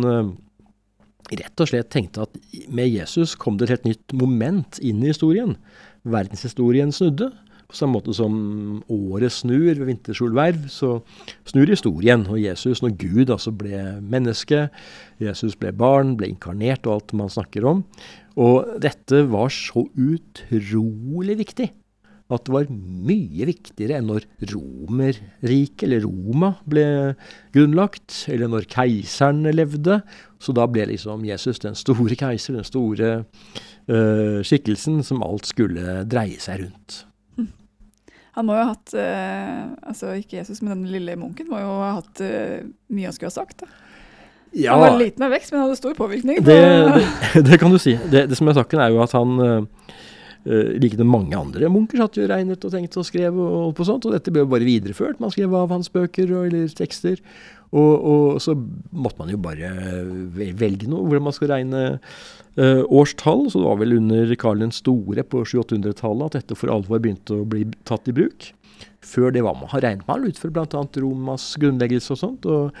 rett 1.30 1.62
og 1.62 1.68
slett 1.70 1.90
tenkte 1.94 2.24
at 2.26 2.34
med 2.66 2.90
Jesus 2.90 3.36
kom 3.38 3.54
det 3.58 3.68
et 3.68 3.76
helt 3.76 3.86
nytt 3.86 4.16
moment 4.18 4.80
inn 4.82 4.98
i 5.04 5.12
historien. 5.12 5.54
Verdenshistorien 6.02 6.92
snudde. 6.94 7.30
På 7.68 7.76
samme 7.76 7.98
måte 7.98 8.14
som 8.16 8.36
året 8.88 9.34
snur 9.34 9.74
ved 9.76 9.84
vintersolverv, 9.90 10.70
så 10.72 11.02
snur 11.48 11.68
historien. 11.68 12.22
Og 12.32 12.40
Jesus, 12.40 12.80
når 12.80 12.94
Gud 12.96 13.32
altså 13.34 13.52
ble 13.52 13.82
menneske, 14.00 14.70
Jesus 15.20 15.56
ble 15.60 15.74
barn, 15.76 16.14
ble 16.16 16.30
inkarnert 16.32 16.88
og 16.88 16.94
alt 16.94 17.12
man 17.20 17.28
snakker 17.32 17.66
om. 17.68 17.82
Og 18.40 18.78
dette 18.80 19.20
var 19.28 19.52
så 19.52 19.84
utrolig 19.84 21.36
viktig 21.42 21.68
at 22.28 22.44
det 22.44 22.52
var 22.52 22.68
mye 22.68 23.46
viktigere 23.48 23.98
enn 23.98 24.08
når 24.10 24.26
Romerriket, 24.50 25.84
eller 25.86 26.04
Roma, 26.04 26.52
ble 26.68 26.84
grunnlagt, 27.56 28.26
eller 28.28 28.50
når 28.52 28.68
keiseren 28.68 29.48
levde. 29.54 30.00
Så 30.40 30.52
da 30.56 30.66
ble 30.68 30.90
liksom 30.90 31.24
Jesus 31.24 31.60
den 31.64 31.76
store 31.78 32.18
keiser, 32.20 32.58
den 32.58 32.68
store 32.68 33.12
uh, 33.88 34.40
skikkelsen 34.44 35.00
som 35.04 35.24
alt 35.24 35.48
skulle 35.48 36.02
dreie 36.08 36.40
seg 36.42 36.66
rundt. 36.66 37.02
Han 38.38 38.46
må 38.46 38.54
jo 38.54 38.62
ha 38.62 38.70
hatt 38.70 38.94
uh, 38.94 39.90
altså 39.90 40.14
Ikke 40.20 40.38
Jesus, 40.38 40.62
men 40.62 40.76
den 40.76 40.88
lille 40.92 41.16
munken 41.18 41.48
må 41.50 41.58
jo 41.58 41.70
ha 41.82 41.96
hatt 41.98 42.22
uh, 42.22 42.62
mye 42.94 43.10
han 43.10 43.16
skulle 43.16 43.32
ha 43.32 43.38
sagt. 43.40 43.64
da. 43.64 43.70
Ja, 44.56 44.76
han 44.76 44.80
var 44.80 45.00
liten 45.00 45.24
av 45.26 45.34
vekst, 45.34 45.50
men 45.52 45.60
hadde 45.60 45.76
stor 45.76 45.96
påvirkning. 45.98 46.38
Det, 46.46 46.60
det, 46.94 47.42
det 47.50 47.58
kan 47.60 47.74
du 47.74 47.80
si. 47.82 47.98
Det, 48.08 48.28
det, 48.30 48.38
som 48.38 48.48
er 48.48 48.56
saken, 48.56 48.80
er 48.80 48.94
jo 48.94 49.02
at 49.04 49.12
han 49.12 49.66
uh, 50.46 50.72
like 50.78 50.98
mange 51.04 51.36
andre 51.36 51.70
munker 51.72 52.02
satt 52.02 52.18
jo 52.20 52.26
regnet 52.30 52.64
og 52.64 52.74
tenkte 52.74 53.02
og 53.02 53.06
skrev 53.08 53.36
og 53.36 53.54
holdt 53.64 53.78
på 53.80 53.86
sånt, 53.88 54.08
og 54.08 54.16
dette 54.16 54.32
ble 54.34 54.44
jo 54.44 54.50
bare 54.50 54.68
videreført. 54.68 55.20
Man 55.22 55.32
skrev 55.34 55.54
av 55.56 55.72
hans 55.74 55.90
bøker 55.92 56.30
og, 56.34 56.50
eller 56.50 56.68
tekster. 56.78 57.22
Og, 57.68 57.94
og, 58.00 58.38
så 58.40 58.54
måtte 58.96 59.20
man 59.20 59.32
jo 59.32 59.40
bare 59.44 59.72
velge 60.32 60.88
noe, 60.88 61.04
hvordan 61.04 61.26
man 61.26 61.36
skal 61.36 61.50
regne 61.52 61.82
uh, 61.98 62.84
årstall. 62.86 63.48
Så 63.50 63.60
det 63.60 63.68
var 63.68 63.82
vel 63.82 63.98
under 63.98 64.32
Karl 64.40 64.64
den 64.64 64.74
store 64.74 65.24
på 65.24 65.44
700-800-tallet 65.44 66.30
at 66.30 66.38
dette 66.40 66.58
for 66.58 66.72
alvor 66.72 67.02
begynte 67.02 67.42
å 67.42 67.48
bli 67.48 67.66
tatt 67.88 68.08
i 68.08 68.16
bruk. 68.16 68.52
Før 69.04 69.32
det 69.34 69.44
var 69.46 69.56
man 69.58 69.70
har 69.72 69.84
regnet 69.84 70.08
man 70.08 70.26
ut 70.26 70.40
fra 70.40 70.50
bl.a. 70.54 70.84
Romas 71.02 71.52
grunnleggelse 71.60 72.14
og 72.14 72.20
sånt. 72.22 72.48
og 72.48 72.72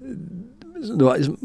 eh, 0.00 0.55
det 0.76 1.04
var, 1.04 1.20
liksom, 1.20 1.36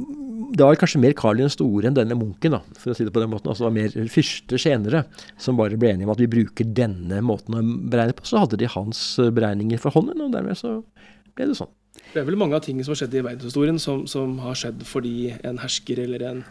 det 0.56 0.64
var, 0.66 0.80
kanskje 0.80 1.02
mer 1.02 1.14
Karl 1.18 1.40
den 1.40 1.52
store 1.52 1.88
enn 1.88 1.98
denne 1.98 2.18
munken, 2.18 2.56
da, 2.58 2.62
for 2.80 2.92
å 2.92 2.96
si 2.98 3.06
det 3.08 3.14
på 3.16 3.24
den 3.24 3.32
måten. 3.32 3.52
Altså 3.52 3.66
det 3.66 3.70
var 3.70 3.78
mer 3.78 4.12
fyrste 4.12 4.60
senere 4.62 5.04
som 5.40 5.60
bare 5.60 5.80
ble 5.80 5.94
enige 5.94 6.10
om 6.10 6.14
at 6.16 6.22
vi 6.22 6.30
bruker 6.32 6.68
denne 6.82 7.22
måten 7.26 7.58
å 7.58 7.62
beregne 7.64 8.16
på. 8.18 8.28
Så 8.28 8.42
hadde 8.44 8.60
de 8.60 8.70
hans 8.72 9.04
eh, 9.22 9.32
beregninger 9.34 9.82
for 9.82 9.96
hånden, 9.96 10.26
og 10.26 10.36
dermed 10.36 10.60
så 10.60 10.80
ble 11.38 11.52
det 11.52 11.58
sånn. 11.60 11.72
Det 12.12 12.22
er 12.22 12.28
vel 12.28 12.40
mange 12.40 12.58
av 12.58 12.66
tingene 12.66 12.84
som 12.88 12.96
har 12.96 13.02
skjedd 13.04 13.16
i 13.16 13.24
verdenshistorien 13.24 13.80
som, 13.80 14.04
som 14.10 14.36
har 14.44 14.58
skjedd 14.60 14.84
fordi 14.88 15.32
en 15.48 15.60
hersker 15.62 16.04
eller 16.04 16.28
en 16.28 16.44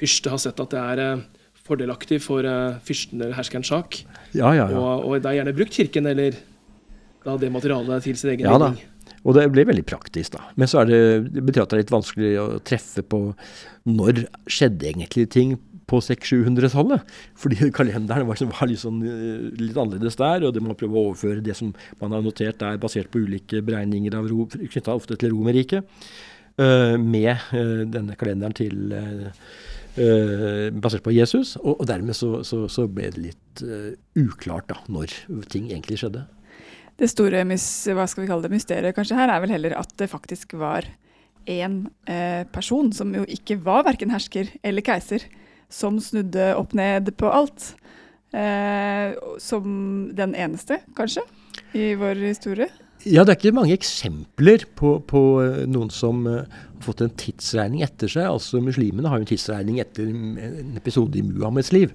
fyrste 0.00 0.32
har 0.32 0.40
sett 0.42 0.62
at 0.62 0.74
det 0.74 0.82
er 0.94 1.02
eh, 1.04 1.26
fordelaktig 1.66 2.20
for 2.24 2.46
uh, 2.46 2.78
fyrsten 2.86 3.20
eller 3.20 3.36
herskerens 3.36 3.70
sak. 3.70 4.00
Ja, 4.34 4.50
ja, 4.56 4.66
ja. 4.70 4.78
Og, 4.78 5.04
og 5.06 5.20
det 5.20 5.28
er 5.30 5.40
gjerne 5.40 5.54
brukt 5.54 5.76
kirken 5.76 6.08
eller 6.10 6.38
da, 7.24 7.36
det 7.36 7.50
materialet 7.52 8.06
til 8.06 8.16
sin 8.18 8.32
egen 8.34 8.48
ja. 8.48 8.72
Og 9.24 9.36
det 9.36 9.48
blir 9.52 9.68
veldig 9.68 9.84
praktisk, 9.88 10.36
da. 10.36 10.44
Men 10.56 10.70
så 10.70 10.82
er 10.82 10.90
det, 10.90 11.00
det 11.34 11.42
betyr 11.44 11.64
at 11.64 11.72
det 11.72 11.78
er 11.78 11.82
litt 11.84 11.92
vanskelig 11.92 12.30
å 12.40 12.46
treffe 12.64 13.04
på 13.04 13.24
når 13.90 14.24
skjedde 14.50 14.88
egentlig 14.90 15.26
ting 15.32 15.58
på 15.90 16.00
600-700-tallet. 16.04 17.06
Fordi 17.40 17.70
kalenderen 17.74 18.28
var, 18.28 18.40
var 18.52 18.66
eh, 18.70 19.46
litt, 19.58 19.76
annerledes 19.76 20.18
der, 20.20 20.46
og 20.46 20.54
det 20.54 20.64
må 20.64 20.76
prøve 20.78 20.96
å 20.96 21.08
overføre 21.10 21.44
det 21.44 21.56
som 21.58 21.72
man 22.02 22.16
har 22.16 22.24
notert 22.24 22.60
der, 22.62 22.80
basert 22.82 23.10
på 23.12 23.24
ulike 23.26 23.62
beregninger 23.66 24.16
av 24.18 24.30
knytta 24.30 24.94
ofte 24.94 25.18
til 25.20 25.34
Romerriket, 25.34 25.86
uh, 26.60 26.96
med 27.00 27.34
uh, 27.54 27.82
denne 27.88 28.18
kalenderen 28.20 28.56
til 28.56 28.94
basert 30.80 31.02
på 31.02 31.12
Jesus. 31.12 31.56
Og, 31.58 31.82
dermed 31.90 32.14
så, 32.16 32.44
så, 32.46 32.62
så, 32.70 32.86
ble 32.88 33.08
det 33.10 33.24
litt 33.24 33.62
uklart 34.16 34.68
da, 34.70 34.76
når 34.88 35.12
ting 35.50 35.66
egentlig 35.66 35.98
skjedde. 36.00 36.22
Det 37.00 37.08
store 37.08 37.44
hva 37.48 38.04
skal 38.04 38.22
vi 38.22 38.28
kalle 38.28 38.44
det, 38.44 38.52
mysteriet 38.52 38.96
kanskje 38.96 39.16
her 39.16 39.32
er 39.32 39.40
vel 39.40 39.54
heller 39.54 39.76
at 39.80 39.94
det 40.00 40.10
faktisk 40.12 40.52
var 40.60 40.84
én 41.48 41.86
eh, 42.04 42.44
person, 42.52 42.92
som 42.92 43.14
jo 43.16 43.24
ikke 43.24 43.56
var 43.64 43.86
verken 43.88 44.12
hersker 44.12 44.52
eller 44.62 44.84
keiser, 44.84 45.24
som 45.72 45.96
snudde 46.02 46.52
opp 46.58 46.76
ned 46.76 47.14
på 47.16 47.30
alt. 47.30 47.74
som 49.42 49.64
den 50.14 50.36
eneste, 50.38 50.76
kanskje, 50.94 51.24
i 51.74 51.96
vår 51.98 52.14
historie. 52.28 52.68
Ja, 53.08 53.22
det 53.24 53.32
er 53.32 53.38
ikke 53.38 53.56
mange 53.56 53.72
eksempler 53.72 54.66
på, 54.76 54.98
på 55.08 55.20
eh, 55.40 55.62
noen 55.70 55.88
som 55.94 56.26
uh, 56.28 56.42
har 56.44 56.84
fått 56.84 57.00
en 57.00 57.14
tidsregning 57.16 57.80
etter 57.86 58.10
seg. 58.12 58.26
Altså 58.28 58.60
Muslimene 58.60 59.08
har 59.08 59.16
jo 59.16 59.24
en 59.24 59.30
tidsregning 59.30 59.78
etter 59.80 60.10
en 60.10 60.76
episode 60.76 61.16
i 61.16 61.24
Muhammeds 61.24 61.72
liv. 61.72 61.94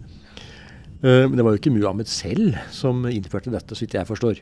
Uh, 1.04 1.28
men 1.28 1.38
det 1.38 1.46
var 1.46 1.54
jo 1.54 1.62
ikke 1.62 1.76
Muhammed 1.76 2.10
selv 2.10 2.58
som 2.74 3.06
innførte 3.06 3.54
dette, 3.54 3.78
så 3.78 3.86
vidt 3.86 4.00
jeg 4.00 4.10
forstår. 4.10 4.42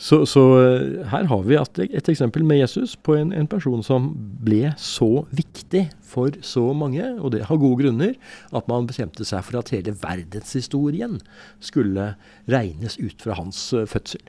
Så, 0.00 0.22
så 0.24 0.40
uh, 0.56 1.00
her 1.12 1.26
har 1.28 1.42
vi 1.44 1.56
et, 1.60 2.08
eksempel 2.08 2.44
med 2.48 2.62
Jesus 2.62 2.94
på 2.96 3.18
en, 3.18 3.34
en, 3.36 3.48
person 3.50 3.82
som 3.84 4.08
ble 4.40 4.70
så 4.80 5.26
viktig 5.36 5.90
for 6.08 6.32
så 6.40 6.62
mange, 6.72 7.04
og 7.20 7.34
det 7.34 7.42
har 7.50 7.60
gode 7.60 7.82
grunner, 7.82 8.14
at 8.56 8.70
man 8.70 8.88
bestemte 8.88 9.26
seg 9.28 9.44
for 9.44 9.60
at 9.60 9.72
hele 9.74 9.92
verdenshistorien 10.00 11.18
skulle 11.60 12.14
regnes 12.48 12.96
ut 12.96 13.20
fra 13.20 13.36
hans 13.36 13.60
fødsel. 13.92 14.24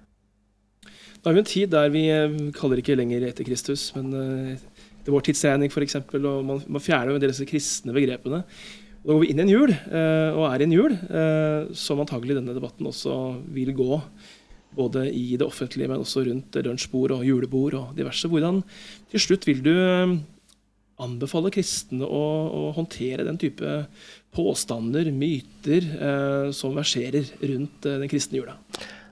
Da 1.21 1.31
er 1.31 1.37
vi 1.37 1.43
en 1.45 1.47
tid 1.47 1.71
der 1.71 1.93
vi 1.93 2.03
eh, 2.09 2.35
kaller 2.57 2.81
ikke 2.81 2.97
lenger 2.97 3.23
etter 3.29 3.47
Kristus, 3.47 3.87
men 3.95 4.11
etter 4.57 5.13
vår 5.13 5.23
tidsregning 5.29 5.71
f.eks. 5.71 6.01
Og 6.17 6.43
man, 6.49 6.63
man 6.67 6.83
fjerner 6.83 7.13
jo 7.13 7.19
en 7.19 7.23
del 7.23 7.31
av 7.31 7.37
disse 7.37 7.47
kristne 7.47 7.95
begrepene. 7.95 8.41
Da 9.01 9.13
går 9.13 9.23
vi 9.23 9.31
inn 9.31 9.39
i 9.39 9.45
en 9.45 9.53
jul, 9.53 9.71
og 9.71 10.43
er 10.45 10.61
i 10.61 10.65
en 10.67 10.73
jul, 10.75 10.93
som 11.77 12.01
antagelig 12.03 12.35
denne 12.37 12.53
debatten 12.53 12.89
også 12.89 13.15
vil 13.53 13.71
gå. 13.77 14.01
Både 14.75 15.07
i 15.11 15.35
det 15.35 15.47
offentlige, 15.47 15.89
men 15.91 16.03
også 16.03 16.23
rundt 16.27 16.55
lunsjbord 16.63 17.17
og 17.17 17.25
julebord 17.27 17.75
og 17.79 17.97
diverse. 17.97 18.29
Hvordan 18.31 18.61
til 19.11 19.25
slutt 19.25 19.47
vil 19.49 19.59
du 19.65 19.73
anbefale 21.01 21.51
kristne 21.51 22.05
å, 22.05 22.23
å 22.55 22.63
håndtere 22.77 23.25
den 23.27 23.39
type 23.41 23.81
påstander, 24.31 25.09
myter, 25.11 25.87
som 26.55 26.77
verserer 26.77 27.27
rundt 27.41 27.89
den 27.89 28.11
kristne 28.11 28.39
jula? 28.39 28.55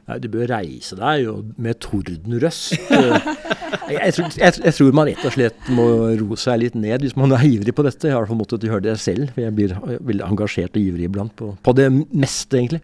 Nei, 0.10 0.18
du 0.24 0.30
bør 0.34 0.50
reise 0.50 0.98
deg 0.98 1.28
og 1.30 1.54
med 1.62 1.82
tordenrøst. 1.86 2.78
Jeg, 3.90 3.98
jeg, 3.98 4.30
jeg, 4.38 4.54
jeg, 4.64 4.74
tror 4.78 4.96
man 4.98 5.08
rett 5.10 5.26
og 5.26 5.34
slett 5.34 5.70
må 5.74 5.84
roe 6.18 6.38
seg 6.38 6.60
litt 6.62 6.76
ned 6.78 7.04
hvis 7.06 7.16
man 7.18 7.34
er 7.34 7.44
ivrig 7.46 7.74
på 7.74 7.86
dette. 7.86 8.06
Jeg 8.06 8.14
har 8.14 8.22
i 8.22 8.24
hvert 8.24 8.32
fall 8.32 8.40
måttet 8.40 8.66
gjøre 8.66 8.84
det 8.86 8.96
selv, 9.02 9.32
for 9.34 9.44
jeg 9.44 9.56
blir 9.58 9.74
veldig 10.06 10.26
engasjert 10.26 10.78
og 10.78 10.82
ivrig 10.92 11.08
iblant 11.08 11.34
på, 11.38 11.52
på 11.66 11.74
det 11.78 11.88
meste, 11.94 12.60
egentlig. 12.60 12.82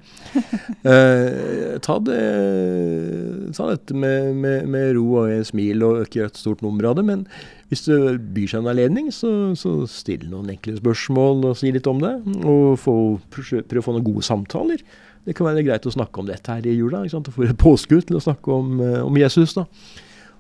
Uh, 0.86 1.78
ta, 1.86 1.98
det, 2.06 2.20
ta 3.58 3.70
dette 3.72 3.98
med, 3.98 4.32
med, 4.42 4.70
med, 4.74 4.92
ro 4.98 5.06
og 5.22 5.34
en 5.34 5.46
smil, 5.46 5.86
og 5.86 6.06
ikke 6.06 6.22
gjøre 6.22 6.34
et 6.34 6.42
stort 6.42 6.66
nummer 6.66 6.90
av 6.90 6.98
det. 7.00 7.06
Men 7.10 7.26
hvis 7.70 7.86
det 7.88 8.00
byr 8.36 8.52
seg 8.52 8.64
en 8.64 8.74
anledning, 8.74 9.14
så, 9.14 9.32
så 9.58 9.78
still 9.90 10.26
noen 10.32 10.54
enkle 10.56 10.78
spørsmål 10.82 11.52
og 11.52 11.58
si 11.62 11.74
litt 11.76 11.90
om 11.90 12.02
det. 12.02 12.16
Og 12.46 12.78
få, 12.82 12.96
prøv 13.34 13.82
å 13.82 13.86
få 13.86 13.98
noen 13.98 14.10
gode 14.10 14.26
samtaler. 14.26 14.86
Det 15.26 15.34
kan 15.38 15.48
være 15.50 15.66
greit 15.66 15.86
å 15.90 15.94
snakke 15.94 16.22
om 16.22 16.28
dette 16.30 16.54
her 16.54 16.66
i 16.70 16.76
jula. 16.78 17.04
ikke 17.04 17.18
sant? 17.18 17.30
Og 17.32 17.38
få 17.38 17.48
et 17.48 17.62
påskudd 17.62 18.08
til 18.10 18.20
å 18.20 18.24
snakke 18.24 18.52
om, 18.54 18.80
eh, 18.82 19.02
om 19.02 19.18
Jesus. 19.18 19.56
da. 19.58 19.66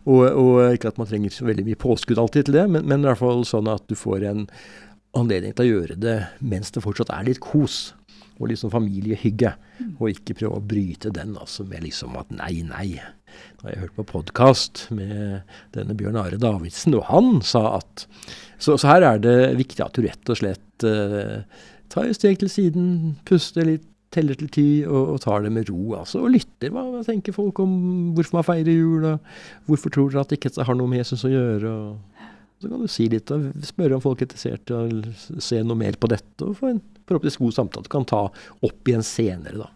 Og, 0.05 0.21
og, 0.21 0.73
ikke 0.75 0.91
at 0.91 0.99
man 1.01 1.09
trenger 1.09 1.33
så 1.33 1.47
veldig 1.47 1.65
mye 1.65 1.81
påskudd 1.81 2.19
alltid 2.21 2.45
til 2.45 2.59
det, 2.59 2.67
men, 2.69 2.85
men 2.85 3.01
i 3.01 3.09
hvert 3.09 3.23
fall 3.23 3.41
sånn 3.47 3.69
at 3.71 3.87
du 3.89 3.95
får 3.97 4.27
en 4.29 4.43
anledning 5.17 5.55
til 5.55 5.65
å 5.65 5.71
gjøre 5.71 5.95
det 5.97 6.17
mens 6.45 6.69
det 6.75 6.83
fortsatt 6.85 7.09
er 7.15 7.25
litt 7.25 7.41
kos. 7.41 7.95
Og 8.35 8.49
liksom 8.51 8.69
familiehygge. 8.73 9.53
Og 9.95 10.09
ikke 10.11 10.35
prøve 10.35 10.59
å 10.59 10.63
bryte 10.63 11.09
den 11.15 11.37
altså 11.39 11.63
med 11.63 11.85
liksom 11.85 12.17
at 12.19 12.33
nei, 12.35 12.59
nei. 12.67 12.99
Da 13.55 13.65
har 13.65 13.71
jeg 13.71 13.83
hørt 13.85 13.95
på 13.95 14.07
podkast 14.09 14.85
med 14.95 15.47
denne 15.75 15.95
Bjørn 15.97 16.19
Are 16.19 16.39
Davidsen, 16.39 16.97
og 16.99 17.07
han 17.07 17.39
sa 17.43 17.77
at 17.79 18.05
Så, 18.59 18.77
så 18.77 18.87
her 18.87 19.03
er 19.03 19.17
det 19.19 19.57
viktig 19.59 19.83
at 19.83 19.95
du 19.95 20.05
rett 20.05 20.29
og 20.31 20.37
slett 20.39 20.85
uh, 20.87 21.41
tar 21.91 22.07
et 22.07 22.15
steg 22.15 22.39
til 22.39 22.51
siden, 22.51 22.85
puster 23.27 23.67
litt, 23.67 23.87
teller 24.13 24.37
til 24.39 24.49
ti 24.53 24.67
og, 24.85 25.15
og, 25.15 25.21
tar 25.23 25.45
det 25.45 25.51
med 25.55 25.69
ro. 25.69 25.95
altså, 25.99 26.21
Og 26.23 26.33
lytter. 26.35 26.71
Hva, 26.73 26.85
hva 26.93 27.03
tenker 27.05 27.35
folk 27.35 27.59
om 27.63 27.77
hvorfor 28.15 28.39
man 28.39 28.47
feirer 28.47 28.71
jul? 28.75 29.05
og 29.09 29.69
Hvorfor 29.69 29.93
tror 29.93 30.11
dere 30.13 30.25
at 30.25 30.35
ikke 30.37 30.53
har 30.63 30.77
noe 30.77 30.91
med 30.91 31.03
Jesus 31.03 31.25
å 31.27 31.33
gjøre? 31.33 31.71
og 31.71 32.15
så 32.61 32.71
kan 32.71 32.81
du 32.81 32.89
si 32.89 33.05
litt 33.11 33.31
og 33.35 33.49
spørre 33.67 33.97
om 33.97 34.03
folk 34.03 34.21
er 34.21 34.29
interessert 34.29 34.71
i 34.71 34.75
å 34.77 35.39
se 35.43 35.59
noe 35.61 35.77
mer 35.77 35.97
på 35.99 36.07
dette, 36.09 36.39
og 36.45 36.55
få 36.55 36.69
en 36.71 36.79
forhåpentligvis 37.05 37.41
god 37.41 37.55
samtale 37.57 37.85
du 37.85 37.91
kan 37.91 38.07
ta 38.07 38.21
opp 38.65 38.89
igjen 38.89 39.03
senere. 39.05 39.65
da. 39.65 39.67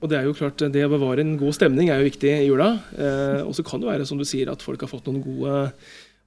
Og 0.00 0.08
Det 0.08 0.16
er 0.16 0.24
jo 0.24 0.36
klart, 0.36 0.62
det 0.72 0.84
å 0.86 0.92
bevare 0.92 1.20
en 1.20 1.34
god 1.36 1.52
stemning 1.58 1.90
er 1.90 2.00
jo 2.00 2.08
viktig 2.08 2.30
i 2.30 2.46
jula. 2.46 2.70
Eh, 2.96 3.42
og 3.44 3.52
så 3.56 3.64
kan 3.66 3.82
det 3.82 3.90
være 3.90 4.06
som 4.08 4.16
du 4.16 4.24
sier, 4.24 4.48
at 4.48 4.62
folk 4.64 4.80
har 4.80 4.88
fått 4.88 5.10
noen 5.10 5.20
gode 5.20 5.56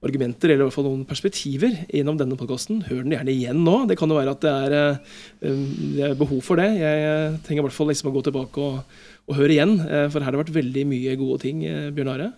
argumenter 0.04 0.52
eller 0.52 0.64
i 0.64 0.68
hvert 0.68 0.76
fall 0.76 0.86
noen 0.88 1.06
perspektiver 1.08 1.76
gjennom 1.88 2.18
denne 2.20 2.36
podkasten. 2.38 2.82
Hør 2.88 3.02
den 3.04 3.14
gjerne 3.14 3.32
igjen 3.32 3.62
nå. 3.64 3.76
Det 3.88 3.96
kan 3.98 4.10
jo 4.10 4.18
være 4.18 4.34
at 4.34 4.44
det 4.44 4.52
er, 4.52 4.76
eh, 4.76 5.62
det 5.96 6.06
er 6.10 6.18
behov 6.20 6.42
for 6.44 6.60
det. 6.60 6.68
Jeg 6.80 7.38
trenger 7.46 7.62
i 7.62 7.66
hvert 7.68 7.76
fall 7.76 7.90
liksom 7.92 8.10
å 8.10 8.14
gå 8.14 8.24
tilbake 8.26 8.64
og, 8.64 8.98
og 9.28 9.38
høre 9.38 9.56
igjen, 9.56 9.78
eh, 9.80 10.08
for 10.12 10.20
her 10.20 10.28
har 10.28 10.36
det 10.36 10.42
vært 10.44 10.58
veldig 10.58 10.84
mye 10.90 11.16
gode 11.20 11.40
ting. 11.46 11.64
Eh, 11.68 11.90
Bjørn 11.94 12.12
Are. 12.14 12.32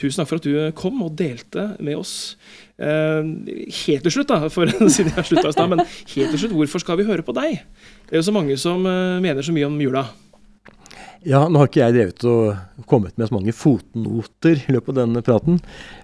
Tusen 0.00 0.22
takk 0.22 0.30
for 0.30 0.40
at 0.40 0.46
du 0.48 0.72
kom 0.72 1.02
og 1.04 1.12
delte 1.18 1.74
med 1.84 1.98
oss. 1.98 2.36
helt 2.80 4.00
til 4.06 4.14
slutt, 4.14 4.30
da, 4.30 4.48
for 4.48 4.64
siden 4.94 5.12
jeg 5.12 5.26
slutta 5.28 5.50
i 5.50 5.52
stad, 5.52 5.68
men 5.68 5.84
helt 5.84 6.32
til 6.32 6.40
slutt, 6.40 6.56
hvorfor 6.56 6.80
skal 6.80 6.96
vi 6.96 7.04
høre 7.04 7.20
på 7.26 7.36
deg? 7.36 7.60
Det 8.08 8.16
er 8.16 8.22
jo 8.22 8.28
så 8.30 8.32
mange 8.32 8.56
som 8.56 8.80
mener 8.80 9.44
så 9.44 9.52
mye 9.52 9.68
om 9.68 9.76
jula. 9.76 10.06
Ja, 11.20 11.42
nå 11.52 11.60
har 11.60 11.68
ikke 11.68 11.82
jeg 11.82 11.92
drevet 11.98 12.24
og 12.30 12.84
kommet 12.88 13.18
med 13.20 13.28
så 13.28 13.34
mange 13.34 13.52
fotnoter 13.52 14.56
i 14.56 14.72
løpet 14.72 14.94
av 14.94 15.00
denne 15.02 15.20
praten. 15.24 15.58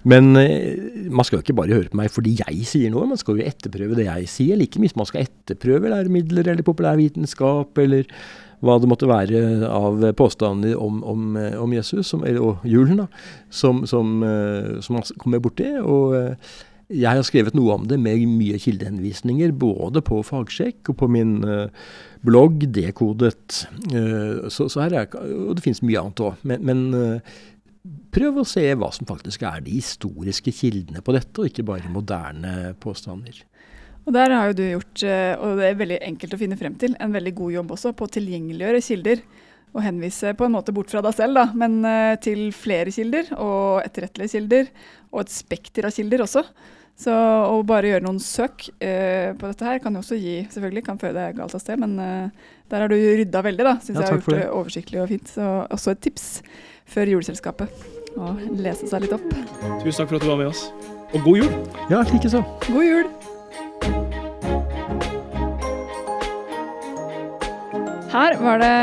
Men 0.04 0.36
eh, 0.36 1.08
man 1.08 1.24
skal 1.24 1.38
jo 1.38 1.44
ikke 1.46 1.56
bare 1.56 1.72
høre 1.72 1.88
på 1.92 1.96
meg 2.02 2.12
fordi 2.12 2.34
jeg 2.42 2.66
sier 2.68 2.92
noe, 2.92 3.08
man 3.08 3.20
skal 3.20 3.40
jo 3.40 3.46
etterprøve 3.48 3.96
det 3.96 4.10
jeg 4.10 4.28
sier. 4.28 4.60
Like 4.60 4.82
mye 4.82 4.92
som 4.92 5.00
man 5.00 5.08
skal 5.08 5.24
etterprøve 5.24 5.88
læremidler 5.94 6.52
eller 6.52 6.66
populærvitenskap 6.66 7.80
eller 7.80 8.12
hva 8.64 8.76
det 8.80 8.90
måtte 8.92 9.08
være 9.08 9.40
av 9.68 10.04
påstander 10.20 10.76
om, 10.80 11.00
om, 11.08 11.24
eh, 11.40 11.56
om 11.64 11.72
Jesus, 11.72 12.12
som, 12.12 12.24
eller, 12.28 12.44
og 12.44 12.68
julen, 12.68 13.00
da, 13.06 13.08
som, 13.48 13.86
som, 13.88 14.18
eh, 14.20 14.76
som 14.84 14.98
man 15.00 15.08
kommer 15.22 15.40
borti. 15.44 15.72
Og 15.80 16.36
jeg 16.86 17.18
har 17.18 17.24
skrevet 17.26 17.56
noe 17.56 17.74
om 17.74 17.86
det 17.90 17.98
med 17.98 18.22
mye 18.30 18.60
kildehenvisninger, 18.62 19.50
både 19.58 20.02
på 20.06 20.20
fagsjekk 20.26 20.92
og 20.92 20.98
på 21.00 21.08
min 21.10 21.40
uh, 21.42 21.66
blogg, 22.26 22.62
dekodet. 22.70 23.64
Uh, 23.90 24.46
så, 24.52 24.68
så, 24.70 24.84
her 24.84 24.94
er, 25.02 25.16
og 25.16 25.56
det 25.58 25.64
finnes 25.64 25.82
mye 25.82 26.04
annet 26.04 26.22
òg. 26.22 26.44
Men, 26.46 26.62
men 26.68 26.84
uh, 26.94 27.40
prøv 28.14 28.38
å 28.38 28.46
se 28.46 28.62
hva 28.78 28.92
som 28.94 29.08
faktisk 29.08 29.42
er 29.48 29.64
de 29.66 29.74
historiske 29.80 30.54
kildene 30.54 31.02
på 31.02 31.16
dette, 31.16 31.34
og 31.40 31.50
ikke 31.50 31.66
bare 31.66 31.90
moderne 31.90 32.76
påstander. 32.82 33.42
Og 34.06 34.14
Der 34.14 34.30
har 34.30 34.52
jo 34.52 34.54
du 34.54 34.62
gjort, 34.62 35.02
og 35.42 35.58
det 35.58 35.66
er 35.66 35.78
veldig 35.80 35.96
enkelt 36.06 36.34
å 36.36 36.38
finne 36.38 36.58
frem 36.60 36.76
til, 36.78 36.92
en 37.02 37.10
veldig 37.10 37.32
god 37.34 37.56
jobb 37.56 37.72
også 37.74 37.90
på 37.98 38.06
å 38.06 38.12
tilgjengeliggjøre 38.14 38.82
kilder. 38.86 39.24
Og 39.74 39.82
henvise 39.82 40.30
på 40.38 40.46
en 40.46 40.54
måte 40.54 40.70
bort 40.72 40.94
fra 40.94 41.02
deg 41.02 41.16
selv, 41.18 41.34
da, 41.34 41.48
men 41.58 41.82
til 42.22 42.52
flere 42.54 42.94
kilder 42.94 43.32
og 43.34 43.82
etterrettelige 43.82 44.36
kilder. 44.36 44.70
Og 45.10 45.24
et 45.24 45.34
spekter 45.34 45.90
av 45.90 45.98
kilder 45.98 46.22
også. 46.22 46.44
Så 46.96 47.12
å 47.12 47.56
bare 47.68 47.90
gjøre 47.90 48.06
noen 48.06 48.18
søk 48.24 48.70
uh, 48.72 49.36
på 49.36 49.50
dette 49.50 49.66
her 49.68 49.82
kan 49.84 49.92
jo 49.92 50.00
også 50.00 50.16
gi 50.16 50.38
Selvfølgelig 50.48 50.82
kan 50.86 51.00
føre 51.00 51.12
deg 51.12 51.36
galt 51.36 51.52
av 51.52 51.60
sted, 51.60 51.76
men 51.82 51.98
uh, 52.00 52.54
der 52.72 52.82
har 52.82 52.88
du 52.88 52.96
rydda 52.96 53.42
veldig, 53.44 53.66
da. 53.68 53.74
Syns 53.84 53.98
ja, 53.98 54.06
jeg 54.06 54.14
har 54.14 54.22
gjort 54.22 54.32
det 54.32 54.48
oversiktlig 54.48 55.02
og 55.02 55.12
fint. 55.12 55.28
Så 55.28 55.50
også 55.76 55.92
et 55.92 56.02
tips 56.08 56.26
før 56.88 57.12
juleselskapet. 57.12 57.86
Å 58.16 58.32
lese 58.56 58.88
seg 58.88 59.04
litt 59.04 59.12
opp. 59.12 59.28
Tusen 59.84 60.00
takk 60.00 60.08
for 60.08 60.16
at 60.16 60.24
du 60.24 60.30
var 60.32 60.40
med 60.40 60.48
oss. 60.48 60.66
Og 61.12 61.20
god 61.22 61.42
jul! 61.44 61.52
Ja, 61.92 62.00
likeså. 62.08 62.40
God 62.66 62.88
jul! 62.88 63.10
Her 68.16 68.38
var 68.40 68.62
det 68.64 68.74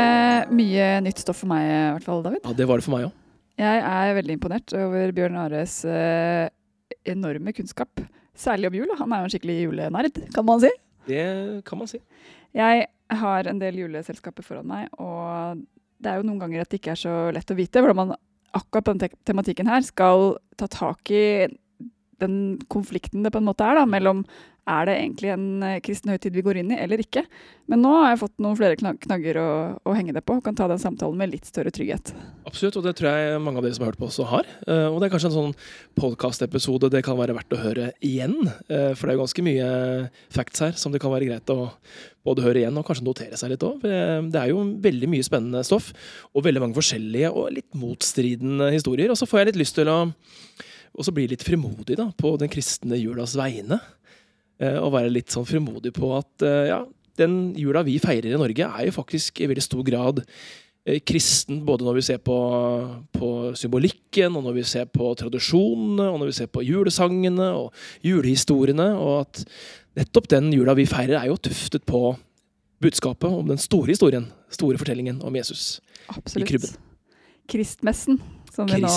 mye 0.54 0.88
nytt 1.02 1.20
stoff 1.24 1.42
for 1.42 1.50
meg, 1.50 1.66
i 1.66 1.78
hvert 1.96 2.06
fall, 2.06 2.22
David. 2.22 2.44
Ja, 2.46 2.54
det 2.54 2.70
var 2.70 2.78
det 2.78 2.86
for 2.86 2.94
meg 2.94 3.08
òg. 3.08 3.16
Jeg 3.58 3.80
er 3.86 4.16
veldig 4.16 4.34
imponert 4.38 4.74
over 4.78 5.10
Bjørn 5.14 5.38
Ares 5.44 5.80
uh, 5.86 6.46
enorme 7.08 7.54
kunnskap. 7.56 8.02
Særlig 8.34 8.70
om 8.70 8.78
jul. 8.80 8.92
Han 8.98 9.12
er 9.14 9.22
jo 9.22 9.28
en 9.28 9.34
skikkelig 9.34 9.58
julenerd, 9.62 10.20
kan 10.34 10.46
man 10.46 10.62
si. 10.64 10.70
Det 11.06 11.24
kan 11.68 11.78
man 11.78 11.90
si. 11.90 12.00
Jeg 12.54 12.86
har 13.14 13.50
en 13.50 13.60
del 13.60 13.82
juleselskaper 13.82 14.46
foran 14.46 14.68
meg, 14.68 14.88
og 14.98 15.60
det 16.02 16.10
er 16.10 16.20
jo 16.20 16.28
noen 16.28 16.40
ganger 16.42 16.64
at 16.64 16.70
det 16.72 16.80
ikke 16.80 16.94
er 16.94 17.00
så 17.00 17.14
lett 17.34 17.50
å 17.52 17.58
vite 17.58 17.82
hvordan 17.82 18.00
man 18.00 18.16
akkurat 18.54 18.86
på 18.86 18.94
den 18.94 19.14
tematikken 19.26 19.68
her 19.70 19.82
skal 19.84 20.36
ta 20.60 20.68
tak 20.70 21.10
i 21.10 21.48
den 22.22 22.36
konflikten 22.70 23.24
det 23.24 23.32
på 23.34 23.40
en 23.42 23.48
måte 23.48 23.66
er 23.66 23.80
da, 23.80 23.86
mellom 23.90 24.22
er 24.64 24.88
det 24.88 24.94
egentlig 24.96 25.30
en 25.34 25.46
eh, 25.66 25.80
kristen 25.84 26.12
høytid 26.12 26.36
vi 26.36 26.44
går 26.44 26.60
inn 26.60 26.72
i, 26.72 26.78
eller 26.80 27.00
ikke? 27.02 27.24
Men 27.70 27.82
nå 27.84 27.90
har 27.98 28.12
jeg 28.12 28.20
fått 28.22 28.34
noen 28.44 28.56
flere 28.58 28.78
knagger 28.78 29.38
å, 29.40 29.48
å 29.84 29.96
henge 29.96 30.14
det 30.16 30.22
på, 30.24 30.38
og 30.38 30.44
kan 30.44 30.56
ta 30.56 30.68
den 30.70 30.80
samtalen 30.80 31.18
med 31.20 31.32
litt 31.32 31.48
større 31.48 31.72
trygghet. 31.74 32.12
Absolutt, 32.48 32.78
og 32.80 32.86
det 32.86 32.94
tror 32.98 33.10
jeg 33.12 33.42
mange 33.44 33.60
av 33.60 33.66
dere 33.66 33.76
som 33.76 33.84
har 33.84 33.92
hørt 33.92 34.00
på 34.00 34.08
også 34.08 34.28
har. 34.30 34.48
Uh, 34.66 34.88
og 34.90 34.98
det 35.00 35.08
er 35.08 35.14
kanskje 35.14 35.30
en 35.30 35.36
sånn 35.36 35.54
podkastepisode 36.00 36.90
det 36.92 37.04
kan 37.06 37.18
være 37.20 37.36
verdt 37.36 37.56
å 37.56 37.60
høre 37.60 37.90
igjen. 38.04 38.36
Uh, 38.68 38.92
for 38.96 39.06
det 39.06 39.14
er 39.14 39.18
jo 39.18 39.24
ganske 39.24 39.46
mye 39.46 39.70
facts 40.32 40.64
her 40.64 40.76
som 40.80 40.92
det 40.94 41.00
kan 41.04 41.12
være 41.12 41.30
greit 41.30 41.54
å 41.54 41.72
både 42.24 42.44
høre 42.44 42.62
igjen 42.62 42.76
og 42.80 42.86
kanskje 42.88 43.04
notere 43.04 43.40
seg 43.40 43.52
litt 43.52 43.64
òg. 43.64 43.82
Det 43.84 44.38
er 44.40 44.52
jo 44.52 44.62
veldig 44.84 45.10
mye 45.12 45.24
spennende 45.26 45.64
stoff, 45.66 45.90
og 46.32 46.46
veldig 46.46 46.62
mange 46.62 46.78
forskjellige 46.78 47.32
og 47.32 47.50
litt 47.52 47.68
motstridende 47.76 48.70
historier. 48.72 49.12
Og 49.12 49.20
så 49.20 49.28
får 49.28 49.42
jeg 49.42 49.52
litt 49.52 49.60
lyst 49.60 49.76
til 49.76 49.92
å 49.92 49.98
også 50.94 51.14
bli 51.14 51.26
litt 51.30 51.44
frimodig 51.44 51.98
da, 51.98 52.08
på 52.16 52.34
den 52.40 52.50
kristne 52.52 52.98
julas 53.00 53.34
vegne. 53.38 53.80
Eh, 54.62 54.76
og 54.78 54.92
være 54.94 55.10
litt 55.10 55.32
sånn 55.34 55.46
frimodig 55.48 55.90
på 55.96 56.12
at 56.14 56.44
eh, 56.46 56.68
ja, 56.70 56.84
den 57.18 57.54
jula 57.58 57.82
vi 57.86 57.96
feirer 58.02 58.30
i 58.30 58.38
Norge, 58.38 58.68
er 58.68 58.86
jo 58.86 58.94
faktisk 58.94 59.40
i 59.42 59.48
veldig 59.50 59.64
stor 59.64 59.82
grad 59.86 60.20
eh, 60.22 61.00
kristen, 61.02 61.64
både 61.66 61.86
når 61.86 61.98
vi 61.98 62.04
ser 62.06 62.20
på, 62.22 62.36
på, 63.14 63.30
symbolikken, 63.58 64.38
og 64.38 64.46
når 64.46 64.60
vi 64.60 64.66
ser 64.70 64.86
på 64.94 65.10
tradisjonene, 65.18 66.06
og 66.06 66.22
når 66.22 66.30
vi 66.30 66.36
ser 66.38 66.52
på 66.54 66.62
julesangene 66.66 67.50
og 67.58 68.06
julehistoriene. 68.06 68.92
Og 68.94 69.24
at 69.24 69.42
nettopp 69.98 70.30
den 70.36 70.52
jula 70.54 70.76
vi 70.78 70.86
feirer, 70.90 71.18
er 71.18 71.32
jo 71.32 71.40
tuftet 71.50 71.86
på 71.90 72.06
budskapet 72.84 73.30
om 73.30 73.50
den 73.50 73.58
store 73.58 73.94
historien, 73.94 74.30
store 74.54 74.78
fortellingen 74.78 75.22
om 75.24 75.34
Jesus 75.34 75.80
Absolutt. 76.12 76.44
i 76.44 76.50
krybben. 76.52 76.80
Kristmessen, 77.50 78.22
som 78.54 78.70
vi 78.70 78.84
nå 78.84 78.90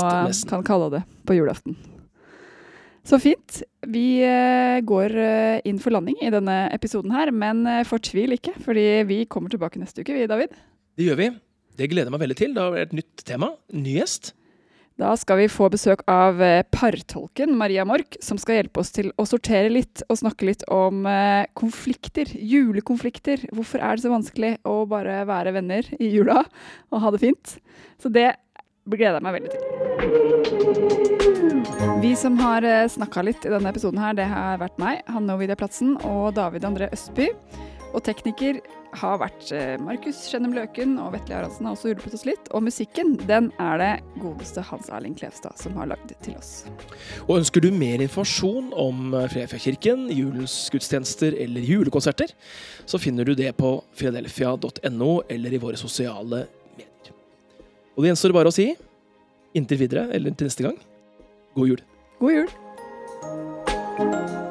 kan 0.50 0.66
kalle 0.66 0.92
det 1.00 1.06
på 1.28 1.36
julaften. 1.38 1.78
Så 3.08 3.16
fint. 3.24 3.62
Vi 3.88 4.20
eh, 4.20 4.82
går 4.84 5.14
eh, 5.16 5.60
inn 5.70 5.78
for 5.80 5.96
landing 5.96 6.18
i 6.20 6.32
denne 6.34 6.66
episoden 6.76 7.14
her, 7.16 7.32
men 7.32 7.62
eh, 7.64 7.86
fortvil 7.88 8.36
ikke, 8.36 8.58
fordi 8.66 8.88
vi 9.08 9.22
kommer 9.32 9.54
tilbake 9.54 9.80
neste 9.80 10.04
uke, 10.04 10.12
vi, 10.12 10.26
David. 10.28 10.58
Det 11.00 11.06
gjør 11.08 11.22
vi. 11.22 11.30
Det 11.78 11.88
gleder 11.88 12.10
jeg 12.10 12.16
meg 12.18 12.24
veldig 12.26 12.38
til. 12.42 12.52
Det 12.52 12.66
har 12.66 12.74
vært 12.74 12.90
et 12.90 12.98
nytt 13.00 13.24
tema. 13.30 13.54
Ny 13.72 13.94
gjest. 14.02 14.34
Da 15.00 15.14
skal 15.16 15.40
vi 15.40 15.48
få 15.54 15.70
besøk 15.70 16.02
av 16.10 16.42
partolken 16.74 17.52
Maria 17.56 17.84
Mork, 17.86 18.18
som 18.20 18.40
skal 18.42 18.58
hjelpe 18.58 18.82
oss 18.82 18.90
til 18.96 19.12
å 19.14 19.28
sortere 19.30 19.70
litt 19.70 20.02
og 20.10 20.18
snakke 20.24 20.48
litt 20.50 20.66
om 20.74 21.06
konflikter. 21.54 22.32
Julekonflikter. 22.34 23.46
Hvorfor 23.54 23.86
er 23.86 23.94
det 23.94 24.08
så 24.08 24.12
vanskelig 24.16 24.56
å 24.66 24.80
bare 24.90 25.20
være 25.30 25.54
venner 25.60 25.86
i 26.02 26.10
jula 26.16 26.42
og 26.90 27.04
ha 27.04 27.14
det 27.14 27.22
fint? 27.28 27.54
Så 28.02 28.10
det 28.10 28.32
gleder 28.96 29.20
jeg 29.20 29.26
meg 29.28 29.36
veldig 29.38 29.52
til. 29.52 29.62
Vi 32.02 32.16
som 32.16 32.38
har 32.40 32.64
eh, 32.64 32.88
snakka 32.90 33.24
litt 33.26 33.46
i 33.46 33.52
denne 33.52 33.70
episoden, 33.74 34.00
her, 34.02 34.14
det 34.18 34.28
har 34.32 34.60
vært 34.62 34.78
meg, 34.82 35.02
Hanne 35.12 35.34
Ovidia 35.36 35.58
Platsen 35.60 35.98
og 36.08 36.36
David 36.38 36.64
André 36.68 36.88
Østby. 36.94 37.28
Og 37.96 38.04
tekniker 38.06 38.60
har 38.98 39.18
vært 39.22 39.52
eh, 39.56 39.76
Markus 39.82 40.20
Skjennem 40.30 40.54
Løken, 40.56 40.98
og 41.02 41.14
Vetle 41.16 41.40
Aransen 41.40 41.68
har 41.68 41.76
også 41.76 41.92
hjulpet 41.92 42.16
oss 42.16 42.26
litt. 42.28 42.52
Og 42.56 42.64
musikken 42.68 43.16
den 43.28 43.50
er 43.64 43.82
det 43.82 43.92
godeste 44.22 44.64
Hans 44.70 44.92
Erling 44.94 45.16
Klevstad 45.18 45.58
som 45.60 45.76
har 45.80 45.90
lagd 45.92 46.14
til 46.26 46.38
oss. 46.38 46.52
Og 47.28 47.40
Ønsker 47.40 47.64
du 47.64 47.72
mer 47.74 48.04
informasjon 48.06 48.72
om 48.78 49.12
Fredelfia 49.18 49.64
Kirken, 49.68 50.08
julens 50.14 50.56
gudstjenester 50.74 51.36
eller 51.36 51.66
julekonserter, 51.66 52.32
så 52.88 53.02
finner 53.02 53.28
du 53.28 53.34
det 53.38 53.52
på 53.58 53.78
fredelfia.no 53.98 55.12
eller 55.28 55.58
i 55.58 55.62
våre 55.66 55.80
sosiale 55.80 56.46
medier. 56.46 56.57
Og 57.98 58.06
det 58.06 58.14
gjenstår 58.14 58.36
bare 58.38 58.52
å 58.52 58.54
si 58.54 58.70
inntil 59.58 59.82
videre, 59.82 60.06
eller 60.14 60.38
til 60.38 60.52
neste 60.52 60.68
gang 60.68 60.78
God 61.58 61.74
jul. 61.74 61.82
God 62.22 62.38
jul. 62.38 64.46